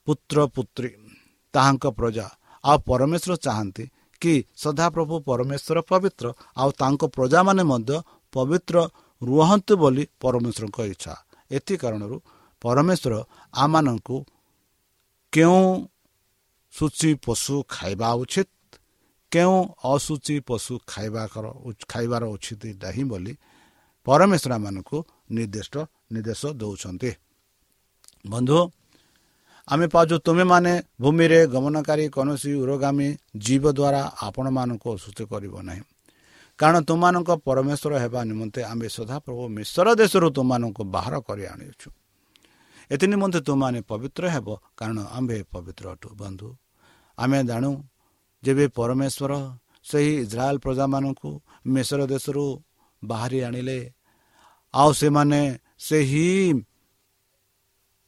ପୁତ୍ର 0.06 0.36
ପୁତ୍ରୀ 0.54 0.90
ତାହାଙ୍କ 1.54 1.84
ପ୍ରଜା 1.98 2.26
ଆଉ 2.64 2.78
ପରମେଶ୍ୱର 2.88 3.32
ଚାହାନ୍ତି 3.46 3.84
କି 4.22 4.34
ସଦାପ୍ରଭୁ 4.62 5.14
ପରମେଶ୍ୱର 5.28 5.78
ପବିତ୍ର 5.90 6.26
ଆଉ 6.60 6.70
ତାଙ୍କ 6.80 7.02
ପ୍ରଜାମାନେ 7.16 7.62
ମଧ୍ୟ 7.72 7.96
ପବିତ୍ର 8.32 8.76
ରୁହନ୍ତୁ 9.22 9.72
ବୋଲି 9.82 10.04
ପରମେଶ୍ୱରଙ୍କ 10.22 10.78
ଇଚ୍ଛା। 10.92 11.14
ଏଥି 11.50 11.74
କାରଣରୁ 11.82 12.16
ପରମେଶ୍ୱର 12.62 13.14
ଆମମାନଙ୍କୁ 13.54 14.16
କେଉଁ 15.32 15.62
ସୂଚୀ 16.74 17.10
ପଶୁ 17.24 17.54
ଖାଇବା 17.68 18.08
ଉଚିତ 18.22 18.48
କେଉଁ 19.32 19.58
ଅସୂଚୀ 19.92 20.36
ପଶୁ 20.48 20.72
ଖାଇବା 20.86 21.22
ଖାଇବାର 21.90 22.22
ଉଚିତ 22.34 22.62
ନାହିଁ 22.82 23.04
ବୋଲି 23.10 23.32
ପରମେଶ୍ୱର 24.06 24.52
ମାନଙ୍କୁ 24.64 24.96
ନିର୍ଦ୍ଦିଷ୍ଟ 25.36 25.74
ନିର୍ଦ୍ଦେଶ 26.12 26.42
ଦେଉଛନ୍ତି। 26.60 27.10
ବନ୍ଧୁ 28.32 28.58
ଆମେ 29.68 29.86
ପାଉଛୁ 29.94 30.16
ତୁମେମାନେ 30.26 30.72
ଭୂମିରେ 31.02 31.40
ଗମନକାରୀ 31.54 32.04
କୌଣସି 32.14 32.50
ଉରଗାମୀ 32.62 33.08
ଜୀବ 33.44 33.64
ଦ୍ୱାରା 33.78 34.02
ଆପଣମାନଙ୍କୁ 34.26 34.88
ଅସୁସ୍ଥ 34.96 35.18
କରିବ 35.32 35.54
ନାହିଁ। 35.68 35.82
କାରଣ 36.58 36.76
ତୁମମାନଙ୍କ 36.88 37.30
ପରମେଶ୍ୱର 37.46 37.92
ହେବା 38.02 38.20
ନିମନ୍ତେ 38.30 38.60
ଆମେ 38.72 38.86
ସଦାପ୍ରଭୁ 38.96 39.42
ମିଶ୍ର 39.56 39.86
ଦେଶରୁ 40.00 40.26
ତୁମମାନଙ୍କୁ 40.36 40.82
ବାହାର 40.94 41.14
କରି 41.26 41.44
ଆଣିଅଛୁ 41.52 41.88
ଏଥି 42.90 43.06
ନିମନ୍ତେ 43.12 43.40
ତୁମମାନେ 43.46 43.78
ପବିତ୍ର 43.90 44.24
ହେବ 44.34 44.48
କାରଣ 44.78 44.98
ଆମ୍ଭେ 45.16 45.38
ପବିତ୍ର 45.52 45.84
ଅଟୁ 45.94 46.08
ବନ୍ଧୁ। 46.20 46.48
ଆମେ 47.18 47.38
ଜାଣୁ 47.50 47.70
ଯେବେ 48.42 48.66
ପରମେଶ୍ୱର 48.78 49.32
ସେହି 49.90 50.12
ଇସ୍ରାଏଲ 50.24 50.56
ପ୍ରଜାମାନଙ୍କୁ 50.64 51.30
ମିଶ୍ର 51.74 52.00
ଦେଶରୁ 52.12 52.44
ବାହାରି 53.02 53.38
ଆଣିଲେ 53.48 53.78
ଆଉ 54.76 54.90
ସେମାନେ 54.92 55.42
ସେହି 55.78 56.28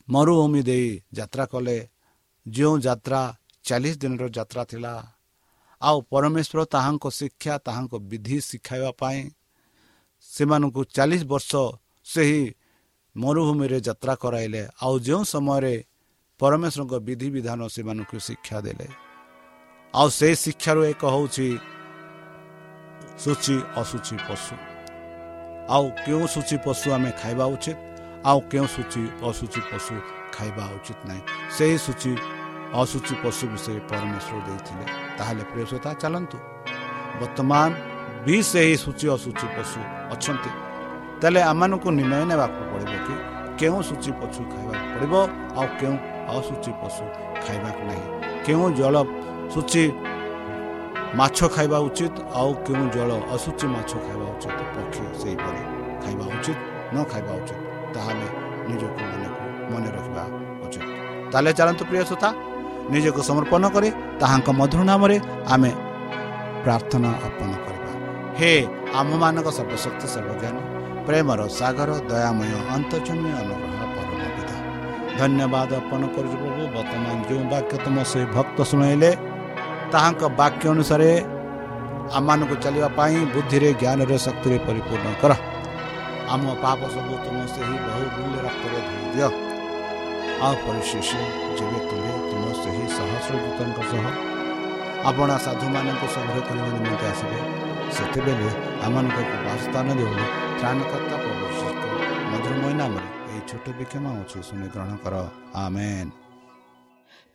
ମରୁଭୂମି 0.09 0.63
ଦେଇ 0.63 0.89
ଯାତ୍ରା 1.13 1.45
କଲେ। 1.47 1.79
ଯେଉଁ 2.47 2.75
ଯାତ୍ରା 2.79 3.21
ଚାଳିଶ 3.65 3.95
ଦିନର 4.03 4.25
ଯାତ୍ରା 4.29 4.63
ଥିଲା 4.65 4.95
ଆଉ 5.83 5.97
ପରମେଶ୍ୱର 6.11 6.61
ତାହାଙ୍କ 6.75 7.05
ଶିକ୍ଷା 7.11 7.55
ତାହାଙ୍କ 7.59 7.93
ବିଧି 8.11 8.39
ଶିଖାଇବା 8.41 8.91
ପାଇଁ 9.01 9.21
ସେମାନଙ୍କୁ 10.31 10.83
ଚାଳିଶ 10.97 11.23
ବର୍ଷ 11.25 11.51
ସେହି 12.07 12.43
ମରୁଭୂମିରେ 13.17 13.79
ଯାତ୍ରା 13.81 14.15
କରାଇଲେ। 14.15 14.63
ଆଉ 14.83 14.95
ଯେଉଁ 14.99 15.23
ସମୟରେ 15.25 15.75
ପରମେଶ୍ୱରଙ୍କ 16.41 16.95
ବିଧିବିଧାନ 17.09 17.61
ସେମାନଙ୍କୁ 17.75 18.19
ଶିକ୍ଷା 18.19 18.59
ଦେଲେ। 18.61 18.89
ଆଉ 19.95 20.09
ସେ 20.11 20.29
ଶିକ୍ଷାରୁ 20.35 20.81
ଏକ 20.93 21.03
ହେଉଛି 21.15 21.49
ସୂଚୀ 23.23 23.57
ଅଶୁଚି 23.77 24.17
ପଶୁ। 24.29 24.68
ଆଉ 25.71 25.91
କେଉଁ 26.07 26.27
ସୂଚୀ 26.27 26.57
ପଶୁ 26.65 26.93
ଆମେ 26.93 27.11
ଖାଇବା 27.23 27.45
ଉଚିତ? 27.45 27.77
ଆଉ 28.25 28.41
କେଉଁ 28.41 28.67
ସୂଚୀ 28.67 29.03
ଅଶୁଚି 29.29 29.61
ପଶୁ 29.71 29.95
ଖାଇବା 30.35 30.65
ଉଚିତ 30.77 31.01
ନାହିଁ? 31.09 31.23
ସେହି 31.51 31.79
ସୂଚୀ 31.79 32.13
ଅଶୁଚି 32.75 33.15
ପଶୁ 33.23 33.45
ବିଷୟରେ 33.53 33.81
ପରମେଶ୍ୱର 33.91 34.39
ଦେଇଥିଲେ। 34.47 34.85
ତାହେଲେ 35.19 35.45
ପ୍ରିୟସତା 35.53 35.91
ଚାଲନ୍ତୁ। 35.95 36.39
ବର୍ତ୍ତମାନ 37.21 37.71
ବି 38.25 38.37
ସେହି 38.43 38.77
ସୂଚୀ 38.77 39.07
ଅଶୁଚି 39.17 39.47
ପଶୁ 39.57 39.81
ଅଛନ୍ତି। 40.15 40.51
ତାହେଲେ 41.21 41.41
ଆମମାନଙ୍କୁ 41.43 41.89
ନିର୍ଣ୍ଣୟ 41.91 42.25
ନେବାକୁ 42.31 42.61
ପଡ଼ିବ 42.71 42.93
କି? 43.07 43.15
କେଉଁ 43.59 43.81
ସୂଚୀ 43.89 44.11
ପଶୁ 44.21 44.41
ଖାଇବାକୁ 44.53 44.87
ପଡ଼ିବ? 44.95 45.15
ଆଉ 45.59 45.67
କେଉଁ 45.81 45.97
ଅଶୁଚି 46.37 46.71
ପଶୁ 46.81 47.05
ଖାଇବାକୁ 47.45 47.83
ନାହିଁ? 47.89 48.07
କେଉଁ 48.47 48.67
ଜଳ 48.79 48.97
ସୂଚୀ 49.55 49.85
ମାଛ 51.17 51.39
ଖାଇବା 51.55 51.79
ଉଚିତ 51.89 52.17
ଆଉ 52.41 52.51
କେଉଁ 52.65 52.85
ଜଳ 52.95 53.11
ଅଶୁଚି 53.35 53.67
ମାଛ 53.75 53.91
ଖାଇବା 54.05 54.27
ଉଚିତ 54.35 54.61
ପକ୍ଷୀ 54.75 55.05
ସେହିପରି 55.21 55.63
ଖାଇବା 56.03 56.25
ଉଚିତ 56.35 56.59
ନ 56.95 56.97
ଖାଇବା 57.11 57.33
ଉଚିତ 57.41 57.61
ତାହେଲେ 57.95 58.29
ନିଜକୁ 58.69 59.01
ମନେକୁ 59.11 59.41
ମନେ 59.73 59.89
ରଖିବା 59.97 60.25
ଉଚିତ। 60.65 60.85
ତାହେଲେ 61.33 61.51
ଚାଲନ୍ତୁ 61.59 61.83
ପ୍ରିୟ 61.89 62.03
ଶ୍ରୋତା 62.09 62.29
ନିଜକୁ 62.93 63.21
ସମର୍ପଣ 63.29 63.63
କରି 63.75 63.89
ତାହାଙ୍କ 64.21 64.49
ମଧୁର 64.61 64.81
ନାମରେ 64.91 65.17
ଆମେ 65.55 65.71
ପ୍ରାର୍ଥନା 66.65 67.11
ଅର୍ପଣ 67.27 67.51
କରିବା। 67.65 67.93
ହେ 68.39 68.51
ଆମମାନଙ୍କ 69.01 69.49
ସର୍ବଶକ୍ତି 69.59 70.07
ସର୍ବଜ୍ଞାନୀ 70.15 70.61
ପ୍ରେମର 71.07 71.41
ସାଗର 71.59 71.91
ଦୟାମୟ 72.11 72.53
ଅନ୍ତର୍ଜମୀ 72.77 73.31
ଅନୁଗ୍ରହ 73.41 73.81
ପରମ 73.97 74.21
ପିତା 74.37 74.57
ଧନ୍ୟବାଦ 75.19 75.71
ଅର୍ପଣ 75.81 76.03
କରୁଛୁ 76.15 76.37
ପ୍ରଭୁ 76.43 76.63
ବର୍ତ୍ତମାନ 76.77 77.17
ଯେଉଁ 77.29 77.45
ବାକ୍ୟ 77.53 77.75
ତୁମ 77.85 77.97
ସେ 78.11 78.21
ଭକ୍ତ 78.37 78.59
ଶୁଣାଇଲେ 78.71 79.11
ତାହାଙ୍କ 79.93 80.23
ବାକ୍ୟ 80.41 80.65
ଅନୁସାରେ 80.75 81.11
ଆମମାନଙ୍କୁ 82.19 82.55
ଚାଲିବା 82.65 82.89
ପାଇଁ 82.99 83.17
ବୁଦ୍ଧିରେ 83.35 83.71
ଜ୍ଞାନରେ 83.81 84.17
ଶକ୍ତିରେ 84.27 84.57
ପରିପୂର୍ଣ୍ଣ 84.67 85.09
କର। 85.23 85.33
ଆମ 86.33 86.45
ପାପ 86.65 86.81
ସବୁ 86.95 87.13
ତୁମ 87.25 87.39
ସେହି 87.55 87.77
ବହୁ 87.85 88.05
ମୂଲ୍ୟ 88.17 88.39
ରକ୍ତରେ 88.47 88.79
ଧୋଇ 88.87 89.07
ଦିଅ। 89.15 89.29
ଆଉ 90.45 90.55
ପରିଶେଷ 90.65 91.11
ଯେବେ 91.59 91.79
ତୁମେ 91.89 92.13
ତୁମ 92.31 92.45
ସେହି 92.63 92.85
ସହସ୍ର 92.97 93.35
ଦୂତଙ୍କ 93.45 93.79
ସହ 93.91 94.05
ଆପଣ 95.09 95.29
ସାଧୁମାନଙ୍କୁ 95.47 96.07
ସଂଗ୍ରହ 96.15 96.41
କରିବା 96.49 96.69
ନିମନ୍ତେ 96.77 97.07
ଆସିବେ 97.13 97.39
ସେତେବେଳେ 97.97 98.49
ଆମମାନଙ୍କୁ 98.87 99.19
ଏକ 99.25 99.33
ବାସସ୍ଥାନ 99.47 99.87
ଦେଉନି। 99.99 100.27
ତ୍ରାଣକର୍ତ୍ତା 100.59 101.17
ପ୍ରଭୁ 101.25 101.39
ମଧୁରମୟ 102.31 102.73
ନାମରେ 102.81 103.09
ଏହି 103.31 103.41
ଛୋଟ 103.49 103.67
ବିକ୍ଷମ 103.79 104.05
ଅଛି 104.21 104.39
ଶୁଣି 104.49 104.67
ଗ୍ରହଣ 104.75 104.93
କର। 105.05 105.15
ଆମେନ୍। 105.65 106.28